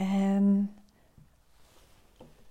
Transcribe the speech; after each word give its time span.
En 0.00 0.74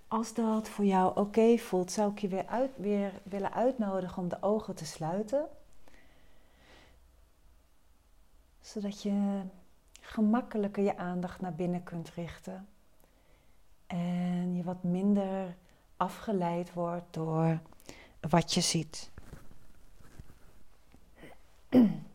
als 0.08 0.34
dat 0.34 0.68
voor 0.68 0.84
jou 0.84 1.16
oké 1.16 1.58
voelt, 1.58 1.92
zou 1.92 2.10
ik 2.10 2.18
je 2.18 2.28
weer, 2.28 2.46
uit, 2.46 2.70
weer 2.76 3.12
willen 3.22 3.52
uitnodigen 3.52 4.22
om 4.22 4.28
de 4.28 4.42
ogen 4.42 4.74
te 4.74 4.84
sluiten. 4.84 5.48
Zodat 8.60 9.02
je 9.02 9.42
gemakkelijker 10.00 10.82
je 10.82 10.96
aandacht 10.96 11.40
naar 11.40 11.54
binnen 11.54 11.82
kunt 11.82 12.10
richten. 12.10 12.68
En 13.86 14.56
je 14.56 14.62
wat 14.62 14.82
minder 14.82 15.56
afgeleid 15.96 16.72
wordt 16.72 17.14
door 17.14 17.60
wat 18.20 18.54
je 18.54 18.60
ziet. 18.60 19.10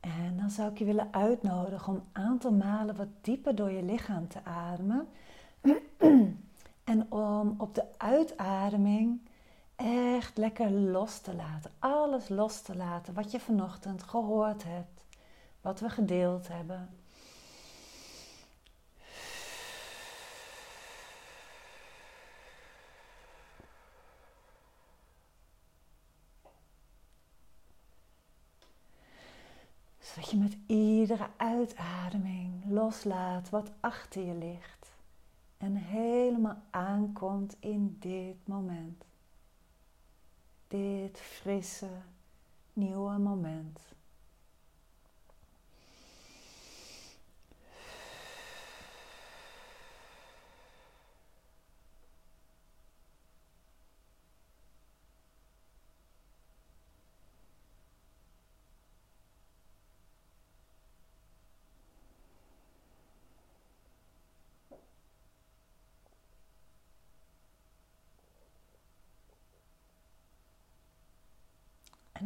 En 0.00 0.39
dan 0.50 0.58
zou 0.58 0.70
ik 0.70 0.78
je 0.78 0.84
willen 0.84 1.12
uitnodigen 1.12 1.92
om 1.92 1.94
een 1.94 2.22
aantal 2.22 2.52
malen 2.52 2.96
wat 2.96 3.08
dieper 3.20 3.54
door 3.54 3.70
je 3.70 3.82
lichaam 3.82 4.28
te 4.28 4.44
ademen. 4.44 5.08
En 6.84 7.12
om 7.12 7.54
op 7.58 7.74
de 7.74 7.84
uitademing 7.96 9.20
echt 9.76 10.38
lekker 10.38 10.70
los 10.70 11.20
te 11.20 11.34
laten. 11.34 11.70
Alles 11.78 12.28
los 12.28 12.62
te 12.62 12.76
laten 12.76 13.14
wat 13.14 13.30
je 13.30 13.40
vanochtend 13.40 14.02
gehoord 14.02 14.64
hebt. 14.64 15.04
Wat 15.60 15.80
we 15.80 15.88
gedeeld 15.90 16.48
hebben. 16.48 16.88
Je 30.30 30.36
met 30.36 30.56
iedere 30.66 31.28
uitademing 31.36 32.64
loslaat 32.68 33.50
wat 33.50 33.70
achter 33.80 34.22
je 34.22 34.34
ligt. 34.34 34.92
En 35.56 35.74
helemaal 35.74 36.62
aankomt 36.70 37.56
in 37.58 37.96
dit 37.98 38.36
moment. 38.44 39.04
Dit 40.68 41.20
frisse, 41.20 41.90
nieuwe 42.72 43.18
moment. 43.18 43.80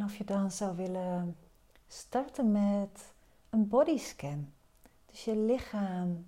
Of 0.05 0.17
je 0.17 0.23
dan 0.23 0.51
zou 0.51 0.75
willen 0.75 1.37
starten 1.87 2.51
met 2.51 3.13
een 3.49 3.67
bodyscan. 3.67 4.53
Dus 5.05 5.23
je 5.23 5.35
lichaam 5.35 6.27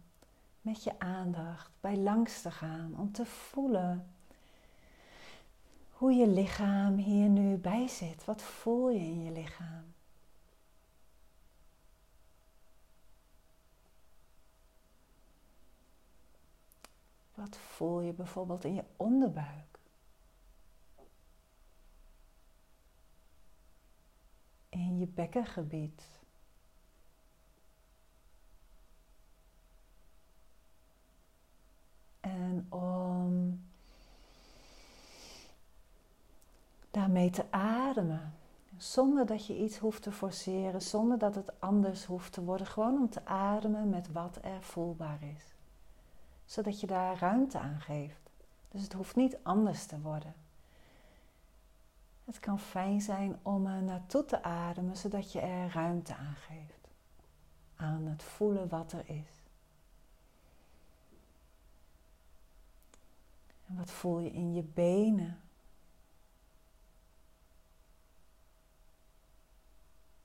met 0.62 0.84
je 0.84 1.00
aandacht 1.00 1.72
bij 1.80 1.98
langs 1.98 2.42
te 2.42 2.52
gaan 2.52 2.98
om 2.98 3.12
te 3.12 3.26
voelen 3.26 4.12
hoe 5.92 6.14
je 6.14 6.28
lichaam 6.28 6.96
hier 6.96 7.30
nu 7.30 7.58
bij 7.58 7.88
zit. 7.88 8.26
Wat 8.26 8.42
voel 8.42 8.90
je 8.90 9.00
in 9.00 9.24
je 9.24 9.32
lichaam? 9.32 9.94
Wat 17.34 17.58
voel 17.58 18.02
je 18.02 18.14
bijvoorbeeld 18.14 18.64
in 18.64 18.74
je 18.74 18.84
onderbuik? 18.96 19.80
Je 25.00 25.08
bekkengebied. 25.08 26.04
En 32.20 32.66
om 32.70 33.62
daarmee 36.92 37.30
te 37.30 37.52
ademen. 37.52 38.34
Zonder 38.78 39.26
dat 39.26 39.46
je 39.46 39.58
iets 39.58 39.78
hoeft 39.78 40.02
te 40.02 40.12
forceren, 40.12 40.82
zonder 40.82 41.18
dat 41.18 41.36
het 41.36 41.60
anders 41.60 42.06
hoeft 42.06 42.34
te 42.34 42.44
worden. 42.44 42.68
Gewoon 42.68 42.98
om 42.98 43.10
te 43.10 43.26
ademen 43.26 43.90
met 43.90 44.12
wat 44.12 44.40
er 44.42 44.62
voelbaar 44.62 45.24
is. 45.36 45.44
Zodat 46.46 46.80
je 46.80 46.88
daar 46.88 47.20
ruimte 47.20 47.60
aan 47.60 47.82
geeft. 47.82 48.30
Dus 48.72 48.82
het 48.82 48.94
hoeft 48.94 49.16
niet 49.16 49.38
anders 49.44 49.86
te 49.86 50.00
worden. 50.00 50.47
Het 52.28 52.40
kan 52.40 52.60
fijn 52.60 53.02
zijn 53.02 53.40
om 53.42 53.66
er 53.68 53.84
naartoe 53.84 54.26
te 54.26 54.44
ademen, 54.44 54.98
zodat 54.98 55.32
je 55.32 55.40
er 55.40 55.72
ruimte 55.72 56.16
aan 56.16 56.36
geeft. 56.36 56.88
Aan 57.76 58.06
het 58.06 58.24
voelen 58.24 58.70
wat 58.70 58.92
er 58.92 59.10
is. 59.10 59.44
En 63.66 63.78
wat 63.78 63.92
voel 63.92 64.20
je 64.20 64.32
in 64.32 64.54
je 64.54 64.64
benen? 64.64 65.42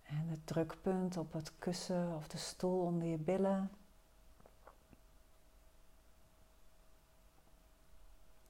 En 0.02 0.28
het 0.28 0.46
drukpunt 0.46 1.16
op 1.16 1.32
het 1.32 1.58
kussen 1.58 2.16
of 2.16 2.28
de 2.28 2.38
stoel 2.38 2.80
onder 2.80 3.08
je 3.08 3.18
billen. 3.18 3.70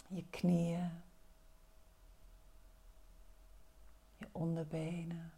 Je 0.08 0.24
knieën. 0.30 1.02
Onderbenen, 4.32 5.32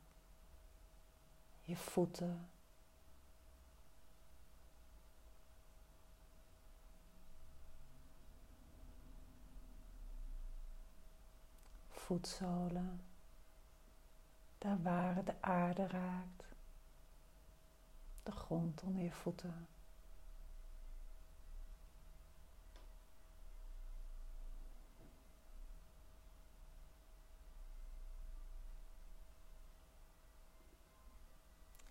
je 1.61 1.77
voeten. 1.77 2.49
Voetzolen, 11.89 13.01
daar 14.59 14.83
waar 14.83 15.25
de 15.25 15.43
aarde 15.43 15.87
raakt, 15.87 16.45
de 18.23 18.33
grond 18.33 18.83
onder 18.83 19.03
je 19.03 19.13
voeten. 19.13 19.74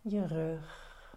Je 0.03 0.27
rug, 0.27 1.07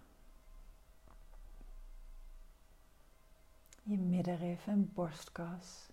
je 3.82 3.98
middenrif 3.98 4.66
en 4.66 4.92
borstkas. 4.94 5.88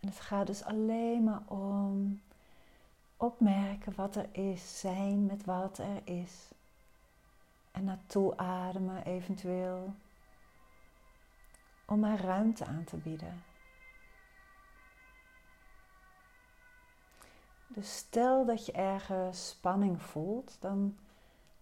En 0.00 0.08
het 0.08 0.20
gaat 0.20 0.46
dus 0.46 0.64
alleen 0.64 1.24
maar 1.24 1.42
om 1.46 2.20
opmerken 3.16 3.94
wat 3.94 4.16
er 4.16 4.28
is, 4.32 4.80
zijn 4.80 5.26
met 5.26 5.44
wat 5.44 5.78
er 5.78 6.00
is. 6.04 6.48
En 7.70 7.84
naartoe 7.84 8.36
ademen 8.36 9.04
eventueel 9.04 9.94
om 11.84 12.04
er 12.04 12.20
ruimte 12.20 12.66
aan 12.66 12.84
te 12.84 12.96
bieden. 12.96 13.42
Dus 17.66 17.96
stel 17.96 18.44
dat 18.44 18.66
je 18.66 18.72
ergens 18.72 19.48
spanning 19.48 20.02
voelt, 20.02 20.56
dan 20.60 20.96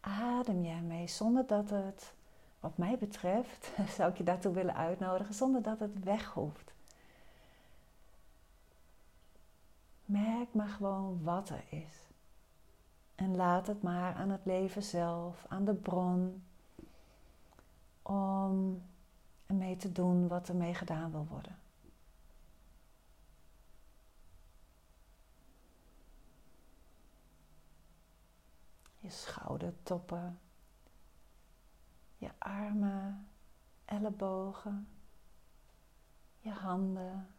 adem 0.01 0.65
jij 0.65 0.81
mee 0.81 1.07
zonder 1.07 1.47
dat 1.47 1.71
het, 1.71 2.13
wat 2.61 2.79
mij 2.79 2.99
betreft, 2.99 3.73
zou 3.97 4.11
ik 4.11 4.17
je 4.17 4.25
daartoe 4.25 4.53
willen 4.53 4.77
uitnodigen, 4.77 5.35
zonder 5.35 5.63
dat 5.63 5.79
het 5.79 6.05
weg 6.05 6.33
hoeft. 6.33 6.73
Merk 10.05 10.55
maar 10.55 10.69
gewoon 10.69 11.23
wat 11.23 11.49
er 11.49 11.65
is. 11.69 12.09
En 13.15 13.37
laat 13.37 13.67
het 13.67 13.83
maar 13.83 14.15
aan 14.15 14.31
het 14.31 14.45
leven 14.45 14.83
zelf, 14.83 15.45
aan 15.49 15.65
de 15.65 15.75
bron, 15.75 16.43
om 18.03 18.83
en 19.51 19.59
mee 19.59 19.77
te 19.77 19.93
doen 19.93 20.29
wat 20.29 20.49
er 20.49 20.57
mee 20.57 20.75
gedaan 20.75 21.11
wil 21.11 21.27
worden. 21.27 21.59
Je 28.99 29.11
schoudertoppen, 29.11 30.41
je 32.17 32.31
armen, 32.39 33.29
ellebogen, 33.85 34.89
je 36.39 36.51
handen, 36.51 37.35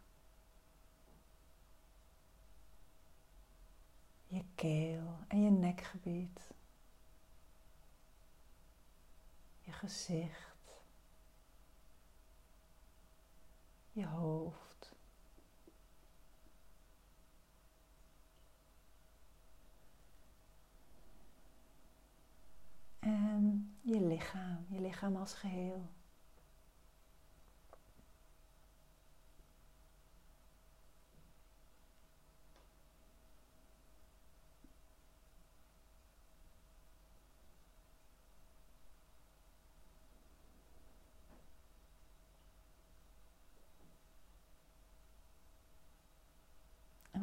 je 4.26 4.44
keel 4.54 5.18
en 5.28 5.42
je 5.42 5.50
nekgebied, 5.50 6.50
je 9.60 9.72
gezicht, 9.72 10.51
je 13.92 14.06
hoofd. 14.06 14.94
En 22.98 23.76
je 23.80 24.00
lichaam, 24.00 24.66
je 24.68 24.80
lichaam 24.80 25.16
als 25.16 25.34
geheel. 25.34 25.90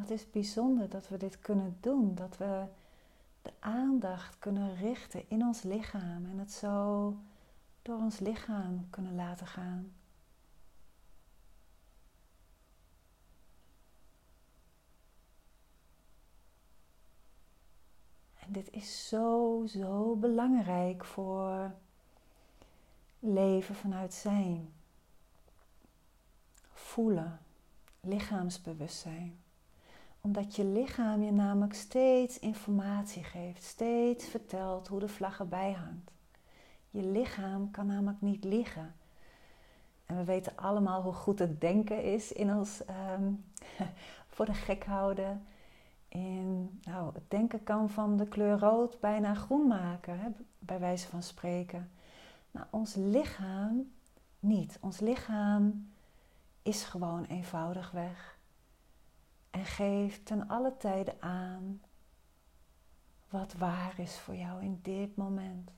Het 0.10 0.20
is 0.20 0.32
bijzonder 0.32 0.90
dat 0.90 1.08
we 1.08 1.18
dit 1.18 1.40
kunnen 1.40 1.78
doen. 1.80 2.16
Dat 2.16 2.38
we 2.38 2.66
de 3.42 3.52
aandacht 3.60 4.40
kunnen 4.40 4.76
richten 4.76 5.30
in 5.30 5.42
ons 5.42 5.62
lichaam 5.62 6.26
en 6.26 6.38
het 6.38 6.52
zo 6.52 7.16
door 7.82 7.98
ons 7.98 8.20
lichaam 8.20 8.90
kunnen 8.90 9.16
laten 9.16 9.48
gaan. 9.48 9.94
En 18.40 18.52
dit 18.52 18.70
is 18.72 19.08
zo, 19.08 19.64
zo 19.68 20.16
belangrijk 20.16 21.06
voor 21.06 21.72
leven 23.20 23.76
vanuit 23.76 24.14
zijn. 24.14 24.74
Voelen, 26.72 27.40
lichaamsbewustzijn 28.02 29.40
omdat 30.22 30.56
je 30.56 30.66
lichaam 30.66 31.24
je 31.24 31.32
namelijk 31.32 31.74
steeds 31.74 32.40
informatie 32.40 33.24
geeft, 33.24 33.64
steeds 33.64 34.26
vertelt 34.26 34.88
hoe 34.88 35.00
de 35.00 35.08
vlag 35.08 35.40
erbij 35.40 35.72
hangt. 35.72 36.12
Je 36.90 37.04
lichaam 37.04 37.72
kan 37.72 37.88
namelijk 37.88 38.22
niet 38.22 38.44
liegen. 38.44 38.94
En 40.06 40.18
we 40.18 40.24
weten 40.24 40.54
allemaal 40.56 41.02
hoe 41.02 41.14
goed 41.14 41.40
het 41.40 41.62
denken 41.62 42.04
is 42.04 42.32
in 42.32 42.56
ons 42.56 42.86
ehm, 42.86 43.32
voor 44.34 44.46
de 44.46 44.54
gek 44.54 44.86
houden. 44.86 45.44
In, 46.08 46.80
nou, 46.84 47.14
het 47.14 47.24
denken 47.28 47.64
kan 47.64 47.90
van 47.90 48.18
de 48.18 48.28
kleur 48.28 48.60
rood 48.60 49.00
bijna 49.00 49.34
groen 49.34 49.68
maken, 49.68 50.20
hè, 50.20 50.28
bij 50.60 50.80
wijze 50.80 51.08
van 51.08 51.24
spreken. 51.24 51.92
Maar 52.52 52.68
ons 52.70 52.96
lichaam 52.96 53.92
niet. 54.40 54.78
Ons 54.82 55.00
lichaam 55.00 55.92
is 56.62 56.84
gewoon 56.84 57.26
eenvoudigweg 57.26 58.39
en 59.50 59.66
geef 59.66 60.24
ten 60.24 60.48
alle 60.48 60.78
tijde 60.78 61.22
aan 61.22 61.82
wat 63.30 63.54
waar 63.54 64.00
is 64.00 64.18
voor 64.18 64.36
jou 64.36 64.64
in 64.64 64.80
dit 64.82 65.16
moment. 65.16 65.72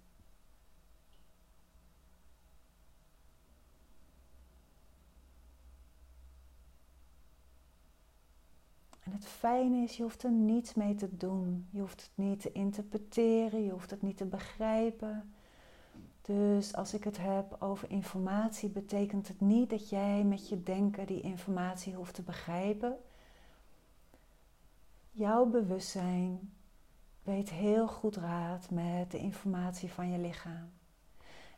En 9.00 9.12
het 9.12 9.26
fijne 9.26 9.78
is, 9.84 9.98
je 9.98 10.04
hoeft 10.04 10.24
er 10.24 10.32
niets 10.32 10.74
mee 10.74 10.96
te 10.96 11.18
doen. 11.18 11.68
Je 11.70 11.80
hoeft 11.80 12.02
het 12.02 12.12
niet 12.16 12.42
te 12.42 12.52
interpreteren, 12.52 13.64
je 13.64 13.72
hoeft 13.72 13.90
het 13.90 14.02
niet 14.02 14.18
te 14.18 14.26
begrijpen. 14.26 15.34
Dus 16.22 16.74
als 16.74 16.94
ik 16.94 17.04
het 17.04 17.18
heb 17.18 17.56
over 17.60 17.90
informatie, 17.90 18.70
betekent 18.70 19.28
het 19.28 19.42
niet 19.42 19.70
dat 19.70 19.90
jij 19.90 20.24
met 20.24 20.50
je 20.50 20.64
denken 20.64 21.08
die 21.08 21.22
informatie 21.22 21.94
hoeft 21.94 22.14
te 22.14 22.22
begrijpen. 22.22 22.98
Jouw 25.12 25.46
bewustzijn 25.46 26.54
weet 27.24 27.50
heel 27.50 27.88
goed 27.88 28.16
raad 28.16 28.70
met 28.70 29.12
de 29.12 29.18
informatie 29.18 29.92
van 29.92 30.12
je 30.12 30.18
lichaam. 30.18 30.72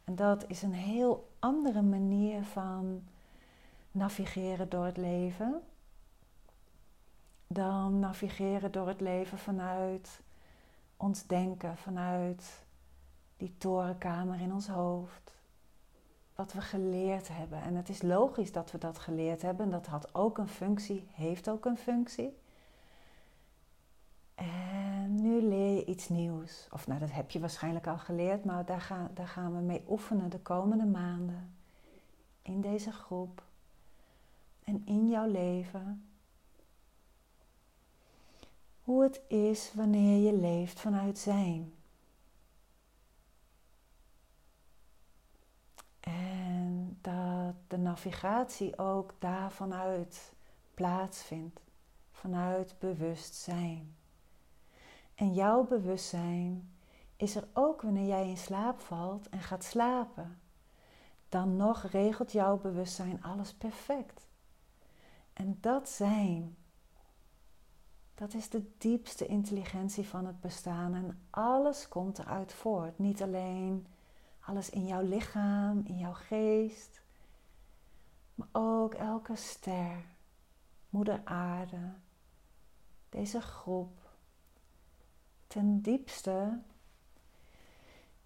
En 0.03 0.15
dat 0.15 0.45
is 0.47 0.61
een 0.61 0.73
heel 0.73 1.31
andere 1.39 1.81
manier 1.81 2.44
van 2.44 3.03
navigeren 3.91 4.69
door 4.69 4.85
het 4.85 4.97
leven 4.97 5.61
dan 7.53 8.00
navigeren 8.00 8.71
door 8.71 8.88
het 8.88 9.01
leven 9.01 9.38
vanuit 9.38 10.21
ons 10.97 11.27
denken, 11.27 11.77
vanuit 11.77 12.63
die 13.38 13.56
torenkamer 13.57 14.41
in 14.41 14.53
ons 14.53 14.67
hoofd. 14.67 15.31
Wat 16.35 16.53
we 16.53 16.61
geleerd 16.61 17.27
hebben. 17.27 17.61
En 17.61 17.75
het 17.75 17.89
is 17.89 18.01
logisch 18.01 18.51
dat 18.51 18.71
we 18.71 18.77
dat 18.77 18.99
geleerd 18.99 19.41
hebben. 19.41 19.65
En 19.65 19.71
dat 19.71 19.85
had 19.85 20.15
ook 20.15 20.38
een 20.38 20.47
functie, 20.47 21.07
heeft 21.11 21.49
ook 21.49 21.65
een 21.65 21.77
functie. 21.77 22.38
En 24.35 25.15
nu 25.21 25.41
leer 25.41 25.75
je 25.75 25.85
iets 25.85 26.09
nieuws. 26.09 26.68
Of 26.71 26.88
nou, 26.88 27.00
dat 27.00 27.12
heb 27.12 27.31
je 27.31 27.39
waarschijnlijk 27.39 27.88
al 27.88 27.97
geleerd, 27.97 28.45
maar 28.45 28.65
daar 28.65 28.81
gaan, 28.81 29.09
daar 29.13 29.27
gaan 29.27 29.56
we 29.56 29.62
mee 29.62 29.83
oefenen 29.89 30.30
de 30.30 30.39
komende 30.39 30.85
maanden. 30.85 31.56
In 32.41 32.62
deze 32.62 32.91
groep. 32.91 33.44
En 34.63 34.81
in 34.85 35.09
jouw 35.09 35.27
leven. 35.27 36.07
Hoe 38.83 39.03
het 39.03 39.21
is 39.27 39.71
wanneer 39.74 40.25
je 40.25 40.33
leeft 40.33 40.80
vanuit 40.80 41.18
zijn. 41.18 41.74
En 46.00 46.97
dat 47.01 47.56
de 47.68 47.77
navigatie 47.77 48.77
ook 48.77 49.13
daarvanuit 49.19 50.33
plaatsvindt. 50.74 51.59
Vanuit 52.12 52.75
bewustzijn. 52.80 53.95
En 55.15 55.33
jouw 55.33 55.63
bewustzijn 55.63 56.74
is 57.15 57.36
er 57.36 57.48
ook 57.54 57.81
wanneer 57.81 58.07
jij 58.07 58.30
in 58.30 58.38
slaap 58.38 58.80
valt 58.80 59.30
en 59.30 59.39
gaat 59.39 59.63
slapen. 59.63 60.39
Dan 61.30 61.56
nog 61.56 61.83
regelt 61.83 62.31
jouw 62.31 62.57
bewustzijn 62.57 63.24
alles 63.24 63.54
perfect. 63.54 64.28
En 65.33 65.57
dat 65.61 65.90
zijn, 65.90 66.57
dat 68.16 68.33
is 68.33 68.49
de 68.49 68.71
diepste 68.78 69.26
intelligentie 69.26 70.07
van 70.07 70.26
het 70.26 70.40
bestaan. 70.40 70.94
En 70.94 71.28
alles 71.30 71.87
komt 71.87 72.19
eruit 72.19 72.54
voort. 72.54 72.99
Niet 72.99 73.21
alleen 73.21 73.87
alles 74.40 74.69
in 74.69 74.85
jouw 74.85 75.02
lichaam, 75.02 75.81
in 75.85 75.97
jouw 75.97 76.14
geest, 76.14 77.02
maar 78.35 78.47
ook 78.52 78.94
elke 78.94 79.35
ster, 79.35 80.06
Moeder 80.90 81.21
Aarde, 81.23 81.94
deze 83.09 83.42
groep 83.42 84.03
ten 85.54 85.81
diepste 85.81 86.60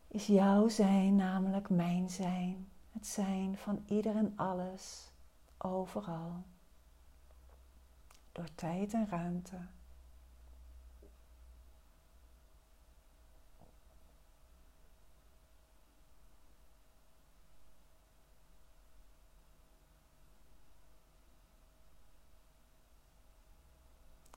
is 0.07 0.27
jouw 0.27 0.67
zijn 0.67 1.15
namelijk 1.15 1.69
mijn 1.69 2.09
zijn. 2.09 2.69
Het 2.91 3.07
zijn 3.07 3.57
van 3.57 3.83
ieder 3.87 4.15
en 4.15 4.33
alles, 4.35 5.11
overal. 5.57 6.43
Door 8.31 8.55
tijd 8.55 8.93
en 8.93 9.07
ruimte. 9.09 9.57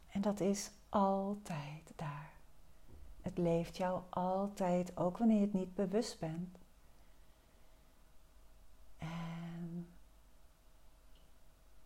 En 0.08 0.20
dat 0.20 0.40
is 0.40 0.70
altijd 0.88 1.92
daar. 1.96 2.39
Het 3.22 3.38
leeft 3.38 3.76
jou 3.76 4.02
altijd, 4.10 4.96
ook 4.96 5.18
wanneer 5.18 5.36
je 5.36 5.44
het 5.44 5.52
niet 5.52 5.74
bewust 5.74 6.18
bent. 6.18 6.58
En 8.98 9.88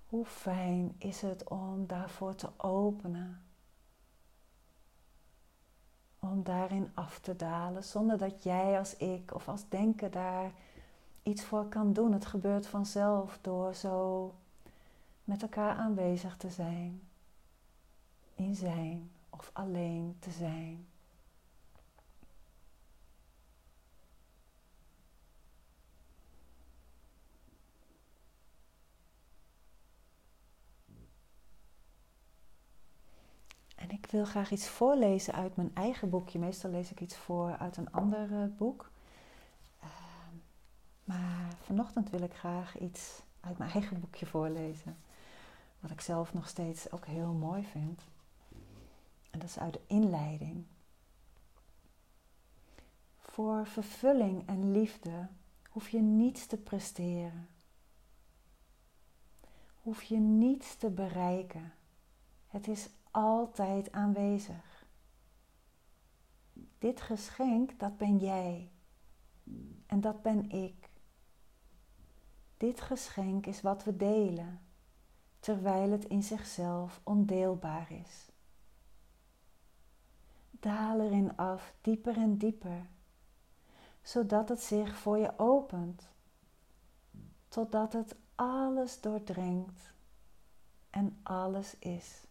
hoe 0.07 0.25
fijn 0.25 0.95
is 0.99 1.21
het 1.21 1.49
om 1.49 1.87
daarvoor 1.87 2.35
te 2.35 2.49
openen. 2.57 3.43
Om 6.19 6.43
daarin 6.43 6.91
af 6.95 7.19
te 7.19 7.37
dalen, 7.37 7.85
zonder 7.85 8.19
dat 8.19 8.43
jij 8.43 8.79
als 8.79 8.97
ik 8.97 9.35
of 9.35 9.49
als 9.49 9.69
denken 9.69 10.11
daar 10.11 10.53
iets 11.23 11.45
voor 11.45 11.69
kan 11.69 11.93
doen. 11.93 12.13
Het 12.13 12.27
gebeurt 12.27 12.67
vanzelf 12.67 13.39
door 13.41 13.75
zo 13.75 14.35
met 15.25 15.43
elkaar 15.43 15.77
aanwezig 15.77 16.37
te 16.37 16.51
zijn, 16.51 17.03
in 18.35 18.55
zijn 18.55 19.11
of 19.31 19.51
alleen 19.53 20.17
te 20.19 20.31
zijn. 20.31 20.87
Wil 34.11 34.25
graag 34.25 34.51
iets 34.51 34.69
voorlezen 34.69 35.35
uit 35.35 35.57
mijn 35.57 35.71
eigen 35.75 36.11
boekje. 36.11 36.39
Meestal 36.39 36.71
lees 36.71 36.91
ik 36.91 37.01
iets 37.01 37.17
voor 37.17 37.57
uit 37.59 37.77
een 37.77 37.93
ander 37.93 38.31
uh, 38.31 38.45
boek. 38.57 38.91
Uh, 39.83 39.89
maar 41.05 41.55
vanochtend 41.63 42.11
wil 42.11 42.23
ik 42.23 42.35
graag 42.35 42.79
iets 42.79 43.23
uit 43.41 43.59
mijn 43.59 43.71
eigen 43.79 44.01
boekje 44.01 44.27
voorlezen. 44.27 44.97
Wat 45.81 45.91
ik 45.91 46.01
zelf 46.01 46.35
nog 46.35 46.49
steeds 46.49 46.93
ook 46.93 47.07
heel 47.07 47.33
mooi 47.33 47.65
vind. 47.65 48.03
En 49.31 49.39
dat 49.39 49.49
is 49.49 49.59
uit 49.59 49.73
de 49.73 49.81
inleiding. 49.87 50.65
Voor 53.19 53.67
vervulling 53.67 54.49
en 54.49 54.73
liefde 54.73 55.29
hoef 55.69 55.89
je 55.89 56.01
niets 56.01 56.47
te 56.47 56.57
presteren. 56.57 57.49
Hoef 59.83 60.03
je 60.03 60.17
niets 60.17 60.77
te 60.77 60.91
bereiken. 60.91 61.73
Het 62.49 62.69
is 62.69 62.89
altijd 63.15 63.93
aanwezig. 63.93 64.87
Dit 66.79 67.01
geschenk, 67.01 67.79
dat 67.79 67.97
ben 67.97 68.19
jij. 68.19 68.71
En 69.87 70.01
dat 70.01 70.23
ben 70.23 70.51
ik. 70.51 70.91
Dit 72.57 72.81
geschenk 72.81 73.47
is 73.47 73.61
wat 73.61 73.85
we 73.85 73.97
delen, 73.97 74.61
terwijl 75.41 75.91
het 75.91 76.05
in 76.05 76.23
zichzelf 76.23 77.01
ondeelbaar 77.05 77.93
is. 77.93 78.31
Daal 80.51 81.01
erin 81.01 81.37
af, 81.37 81.75
dieper 81.81 82.17
en 82.17 82.37
dieper, 82.37 82.87
zodat 84.03 84.49
het 84.49 84.61
zich 84.61 84.97
voor 84.97 85.19
je 85.19 85.39
opent, 85.39 86.09
totdat 87.49 87.93
het 87.93 88.17
alles 88.35 89.01
doordringt 89.01 89.93
en 90.91 91.19
alles 91.23 91.79
is. 91.79 92.27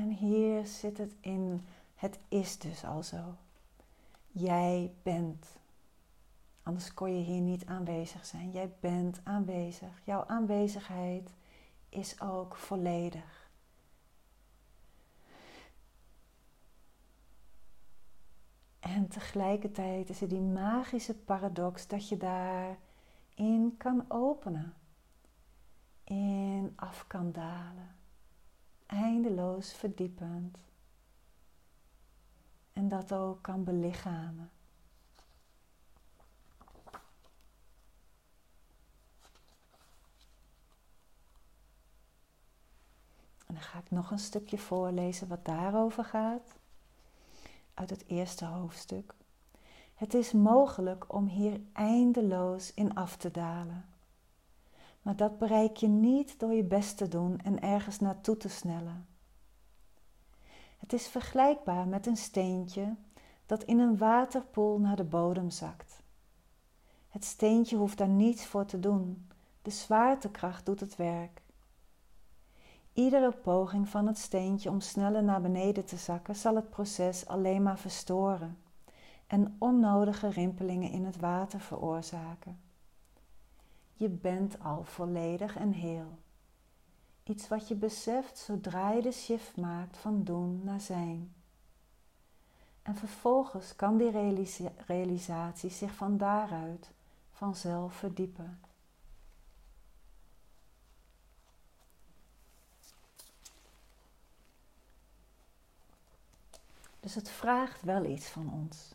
En 0.00 0.10
hier 0.10 0.66
zit 0.66 0.98
het 0.98 1.14
in, 1.20 1.66
het 1.94 2.18
is 2.28 2.58
dus 2.58 2.84
al 2.84 3.02
zo. 3.02 3.36
Jij 4.32 4.94
bent. 5.02 5.46
Anders 6.62 6.94
kon 6.94 7.16
je 7.16 7.24
hier 7.24 7.40
niet 7.40 7.66
aanwezig 7.66 8.26
zijn. 8.26 8.50
Jij 8.50 8.72
bent 8.80 9.20
aanwezig. 9.24 10.00
Jouw 10.04 10.24
aanwezigheid 10.26 11.30
is 11.88 12.20
ook 12.20 12.56
volledig. 12.56 13.50
En 18.80 19.08
tegelijkertijd 19.08 20.08
is 20.08 20.20
er 20.20 20.28
die 20.28 20.40
magische 20.40 21.14
paradox 21.14 21.86
dat 21.86 22.08
je 22.08 22.16
daarin 22.16 23.74
kan 23.76 24.04
openen, 24.08 24.74
in 26.04 26.72
af 26.76 27.06
kan 27.06 27.32
dalen 27.32 28.02
eindeloos 28.94 29.72
verdiepend. 29.72 30.58
En 32.72 32.88
dat 32.88 33.12
ook 33.12 33.42
kan 33.42 33.64
belichamen. 33.64 34.50
En 43.46 43.54
dan 43.54 43.60
ga 43.60 43.78
ik 43.78 43.90
nog 43.90 44.10
een 44.10 44.18
stukje 44.18 44.58
voorlezen 44.58 45.28
wat 45.28 45.44
daarover 45.44 46.04
gaat. 46.04 46.56
Uit 47.74 47.90
het 47.90 48.04
eerste 48.06 48.44
hoofdstuk. 48.44 49.14
Het 49.94 50.14
is 50.14 50.32
mogelijk 50.32 51.12
om 51.12 51.26
hier 51.26 51.60
eindeloos 51.72 52.74
in 52.74 52.94
af 52.94 53.16
te 53.16 53.30
dalen. 53.30 53.93
Maar 55.04 55.16
dat 55.16 55.38
bereik 55.38 55.76
je 55.76 55.88
niet 55.88 56.38
door 56.38 56.52
je 56.52 56.64
best 56.64 56.96
te 56.96 57.08
doen 57.08 57.40
en 57.40 57.60
ergens 57.60 58.00
naartoe 58.00 58.36
te 58.36 58.48
snellen. 58.48 59.06
Het 60.78 60.92
is 60.92 61.08
vergelijkbaar 61.08 61.88
met 61.88 62.06
een 62.06 62.16
steentje 62.16 62.94
dat 63.46 63.62
in 63.62 63.78
een 63.78 63.96
waterpoel 63.96 64.78
naar 64.78 64.96
de 64.96 65.04
bodem 65.04 65.50
zakt. 65.50 66.02
Het 67.08 67.24
steentje 67.24 67.76
hoeft 67.76 67.98
daar 67.98 68.08
niets 68.08 68.46
voor 68.46 68.64
te 68.64 68.80
doen, 68.80 69.28
de 69.62 69.70
zwaartekracht 69.70 70.66
doet 70.66 70.80
het 70.80 70.96
werk. 70.96 71.42
Iedere 72.92 73.32
poging 73.32 73.88
van 73.88 74.06
het 74.06 74.18
steentje 74.18 74.70
om 74.70 74.80
sneller 74.80 75.24
naar 75.24 75.40
beneden 75.40 75.84
te 75.84 75.96
zakken 75.96 76.36
zal 76.36 76.54
het 76.54 76.70
proces 76.70 77.26
alleen 77.26 77.62
maar 77.62 77.78
verstoren 77.78 78.58
en 79.26 79.56
onnodige 79.58 80.28
rimpelingen 80.28 80.90
in 80.90 81.04
het 81.04 81.16
water 81.16 81.60
veroorzaken. 81.60 82.63
Je 83.96 84.08
bent 84.08 84.60
al 84.60 84.84
volledig 84.84 85.56
en 85.56 85.72
heel. 85.72 86.18
Iets 87.22 87.48
wat 87.48 87.68
je 87.68 87.74
beseft 87.74 88.38
zodra 88.38 88.90
je 88.90 89.02
de 89.02 89.12
shift 89.12 89.56
maakt 89.56 89.96
van 89.96 90.24
doen 90.24 90.60
naar 90.64 90.80
zijn. 90.80 91.34
En 92.82 92.96
vervolgens 92.96 93.76
kan 93.76 93.96
die 93.96 94.10
realisatie 94.86 95.70
zich 95.70 95.94
van 95.94 96.16
daaruit 96.16 96.90
vanzelf 97.32 97.94
verdiepen. 97.94 98.60
Dus 107.00 107.14
het 107.14 107.30
vraagt 107.30 107.82
wel 107.82 108.04
iets 108.04 108.26
van 108.26 108.52
ons. 108.52 108.94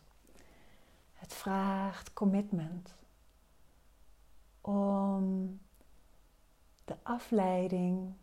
Het 1.14 1.34
vraagt 1.34 2.12
commitment 2.12 2.94
om 4.70 5.60
de 6.84 6.96
afleiding 7.02 8.14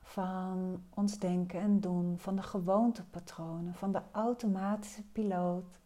van 0.00 0.82
ons 0.90 1.18
denken 1.18 1.60
en 1.60 1.80
doen, 1.80 2.18
van 2.18 2.36
de 2.36 2.42
gewoontepatronen, 2.42 3.74
van 3.74 3.92
de 3.92 4.02
automatische 4.12 5.02
piloot, 5.02 5.78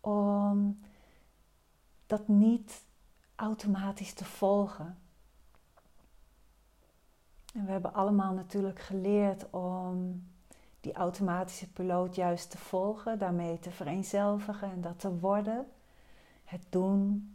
om 0.00 0.80
dat 2.06 2.28
niet 2.28 2.84
automatisch 3.34 4.12
te 4.12 4.24
volgen. 4.24 4.98
En 7.54 7.64
we 7.64 7.70
hebben 7.70 7.94
allemaal 7.94 8.32
natuurlijk 8.32 8.78
geleerd 8.78 9.50
om 9.50 10.26
die 10.80 10.92
automatische 10.92 11.72
piloot 11.72 12.14
juist 12.14 12.50
te 12.50 12.58
volgen, 12.58 13.18
daarmee 13.18 13.58
te 13.58 13.70
vereenzelvigen 13.70 14.70
en 14.70 14.80
dat 14.80 14.98
te 15.00 15.18
worden. 15.18 15.66
Het 16.44 16.66
doen, 16.68 17.33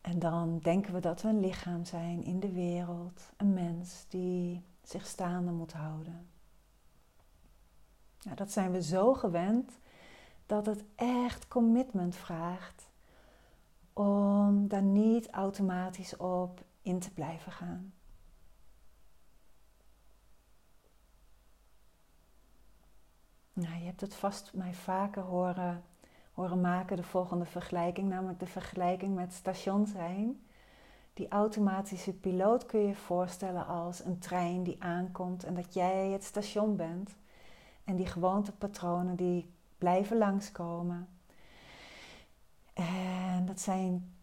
en 0.00 0.18
dan 0.18 0.58
denken 0.58 0.94
we 0.94 1.00
dat 1.00 1.22
we 1.22 1.28
een 1.28 1.40
lichaam 1.40 1.84
zijn 1.84 2.22
in 2.22 2.40
de 2.40 2.52
wereld, 2.52 3.32
een 3.36 3.54
mens 3.54 4.04
die 4.08 4.64
zich 4.82 5.06
staande 5.06 5.50
moet 5.50 5.72
houden. 5.72 6.28
Nou, 8.22 8.36
dat 8.36 8.52
zijn 8.52 8.72
we 8.72 8.82
zo 8.82 9.14
gewend 9.14 9.78
dat 10.46 10.66
het 10.66 10.84
echt 10.94 11.48
commitment 11.48 12.16
vraagt 12.16 12.88
om 13.92 14.68
daar 14.68 14.82
niet 14.82 15.30
automatisch 15.30 16.16
op 16.16 16.64
in 16.82 16.98
te 16.98 17.12
blijven 17.12 17.52
gaan. 17.52 17.92
Nou, 23.52 23.74
je 23.78 23.84
hebt 23.84 24.00
het 24.00 24.14
vast 24.14 24.54
mij 24.54 24.74
vaker 24.74 25.22
horen 25.22 25.84
horen 26.34 26.60
maken 26.60 26.96
de 26.96 27.02
volgende 27.02 27.44
vergelijking, 27.44 28.08
namelijk 28.08 28.38
de 28.38 28.46
vergelijking 28.46 29.14
met 29.14 29.32
station 29.32 29.86
zijn. 29.86 30.40
Die 31.14 31.28
automatische 31.28 32.12
piloot 32.12 32.66
kun 32.66 32.80
je 32.80 32.94
voorstellen 32.94 33.66
als 33.66 34.04
een 34.04 34.18
trein 34.18 34.62
die 34.62 34.82
aankomt 34.82 35.44
en 35.44 35.54
dat 35.54 35.74
jij 35.74 36.08
het 36.08 36.24
station 36.24 36.76
bent. 36.76 37.16
En 37.84 37.96
die 37.96 38.06
gewoontepatronen 38.06 39.16
die 39.16 39.54
blijven 39.78 40.18
langskomen. 40.18 41.08
En 42.72 43.46
dat 43.46 43.60
zijn 43.60 44.14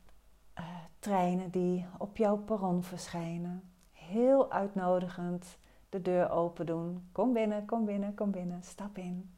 uh, 0.60 0.66
treinen 1.00 1.50
die 1.50 1.86
op 1.98 2.18
jouw 2.18 2.38
perron 2.38 2.84
verschijnen. 2.84 3.64
Heel 3.92 4.52
uitnodigend 4.52 5.58
de 5.90 6.02
deur 6.02 6.30
open 6.30 6.66
doen. 6.66 7.08
Kom 7.12 7.34
binnen, 7.34 7.66
kom 7.66 7.86
binnen, 7.86 8.14
kom 8.14 8.32
binnen, 8.32 8.64
stap 8.64 8.98
in. 8.98 9.37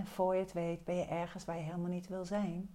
En 0.00 0.06
voor 0.06 0.34
je 0.34 0.40
het 0.40 0.52
weet 0.52 0.84
ben 0.84 0.94
je 0.94 1.04
ergens 1.04 1.44
waar 1.44 1.56
je 1.56 1.62
helemaal 1.62 1.90
niet 1.90 2.08
wil 2.08 2.24
zijn. 2.24 2.70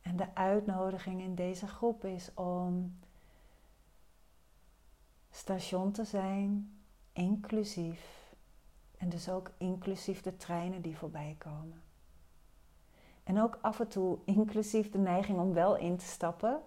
En 0.00 0.16
de 0.16 0.34
uitnodiging 0.34 1.20
in 1.20 1.34
deze 1.34 1.66
groep 1.66 2.04
is 2.04 2.34
om 2.34 2.98
station 5.30 5.92
te 5.92 6.04
zijn, 6.04 6.78
inclusief. 7.12 8.32
En 8.98 9.08
dus 9.08 9.28
ook 9.28 9.50
inclusief 9.58 10.22
de 10.22 10.36
treinen 10.36 10.82
die 10.82 10.96
voorbij 10.96 11.34
komen. 11.38 11.82
En 13.24 13.40
ook 13.40 13.58
af 13.60 13.80
en 13.80 13.88
toe 13.88 14.18
inclusief 14.24 14.90
de 14.90 14.98
neiging 14.98 15.38
om 15.38 15.52
wel 15.52 15.76
in 15.76 15.96
te 15.96 16.06
stappen. 16.06 16.62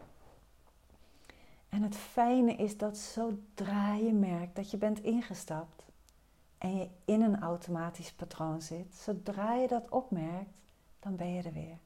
En 1.69 1.81
het 1.81 1.95
fijne 1.95 2.53
is 2.55 2.77
dat 2.77 2.97
zodra 2.97 3.93
je 3.93 4.13
merkt 4.13 4.55
dat 4.55 4.71
je 4.71 4.77
bent 4.77 5.03
ingestapt, 5.03 5.74
en 6.57 6.75
je 6.77 6.89
in 7.05 7.21
een 7.21 7.41
automatisch 7.41 8.13
patroon 8.13 8.61
zit, 8.61 8.95
zodra 8.95 9.53
je 9.53 9.67
dat 9.67 9.89
opmerkt, 9.89 10.53
dan 10.99 11.15
ben 11.15 11.33
je 11.33 11.41
er 11.41 11.53
weer. 11.53 11.79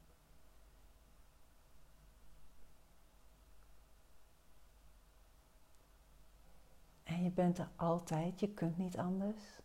En 7.03 7.23
je 7.23 7.31
bent 7.31 7.57
er 7.57 7.69
altijd, 7.75 8.39
je 8.39 8.53
kunt 8.53 8.77
niet 8.77 8.97
anders. 8.97 9.61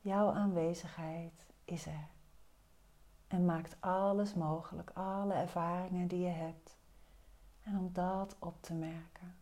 Jouw 0.00 0.32
aanwezigheid 0.32 1.46
is 1.64 1.86
er. 1.86 2.08
En 3.26 3.44
maakt 3.44 3.76
alles 3.80 4.34
mogelijk, 4.34 4.90
alle 4.90 5.34
ervaringen 5.34 6.08
die 6.08 6.20
je 6.20 6.28
hebt. 6.28 6.78
En 7.60 7.78
om 7.78 7.92
dat 7.92 8.36
op 8.38 8.62
te 8.62 8.74
merken. 8.74 9.39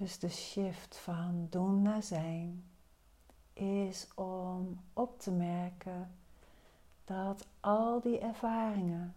Dus 0.00 0.18
de 0.18 0.28
shift 0.28 0.96
van 0.96 1.46
doen 1.50 1.82
naar 1.82 2.02
zijn 2.02 2.64
is 3.52 4.08
om 4.14 4.80
op 4.92 5.20
te 5.20 5.30
merken 5.30 6.14
dat 7.04 7.46
al 7.60 8.00
die 8.00 8.18
ervaringen, 8.18 9.14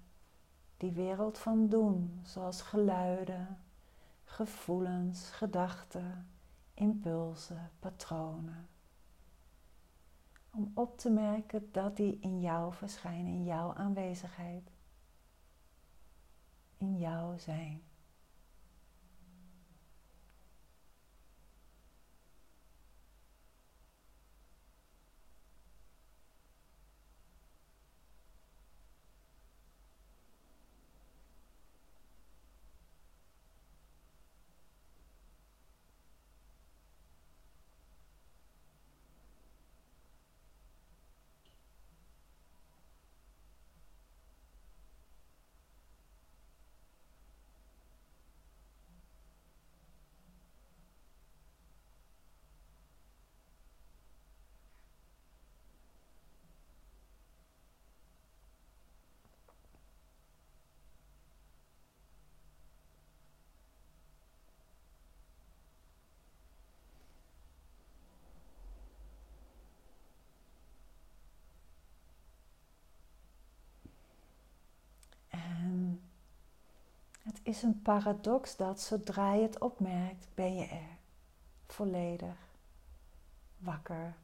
die 0.78 0.92
wereld 0.92 1.38
van 1.38 1.68
doen, 1.68 2.22
zoals 2.24 2.62
geluiden, 2.62 3.58
gevoelens, 4.24 5.30
gedachten, 5.30 6.28
impulsen, 6.74 7.72
patronen, 7.80 8.68
om 10.52 10.72
op 10.74 10.98
te 10.98 11.10
merken 11.10 11.70
dat 11.72 11.98
die 11.98 12.18
in 12.20 12.42
jou 12.42 12.74
verschijnen, 12.74 13.34
in 13.34 13.44
jouw 13.44 13.74
aanwezigheid, 13.74 14.72
in 16.78 16.98
jouw 16.98 17.38
zijn. 17.38 17.84
Is 77.53 77.63
een 77.63 77.82
paradox 77.82 78.56
dat 78.56 78.82
zodra 78.82 79.34
je 79.34 79.41
het 79.41 79.60
opmerkt, 79.60 80.28
ben 80.34 80.56
je 80.56 80.65
er. 80.65 80.97
Volledig. 81.67 82.56
Wakker. 83.58 84.15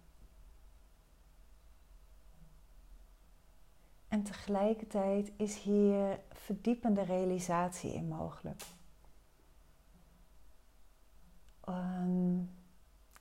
En 4.08 4.24
tegelijkertijd 4.24 5.32
is 5.36 5.62
hier 5.62 6.20
verdiepende 6.32 7.02
realisatie 7.02 7.94
in 7.94 8.08
mogelijk. 8.08 8.62
Ehm, 11.62 12.38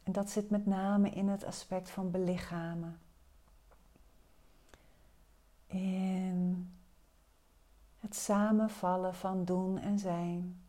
en 0.03 0.13
dat 0.13 0.31
zit 0.31 0.51
met 0.51 0.67
name 0.67 1.11
in 1.11 1.29
het 1.29 1.45
aspect 1.45 1.91
van 1.91 2.11
belichamen. 2.11 3.01
In 5.67 6.78
het 8.01 8.17
samenvallen 8.17 9.15
van 9.15 9.45
doen 9.45 9.79
en 9.79 9.99
zijn. 9.99 10.63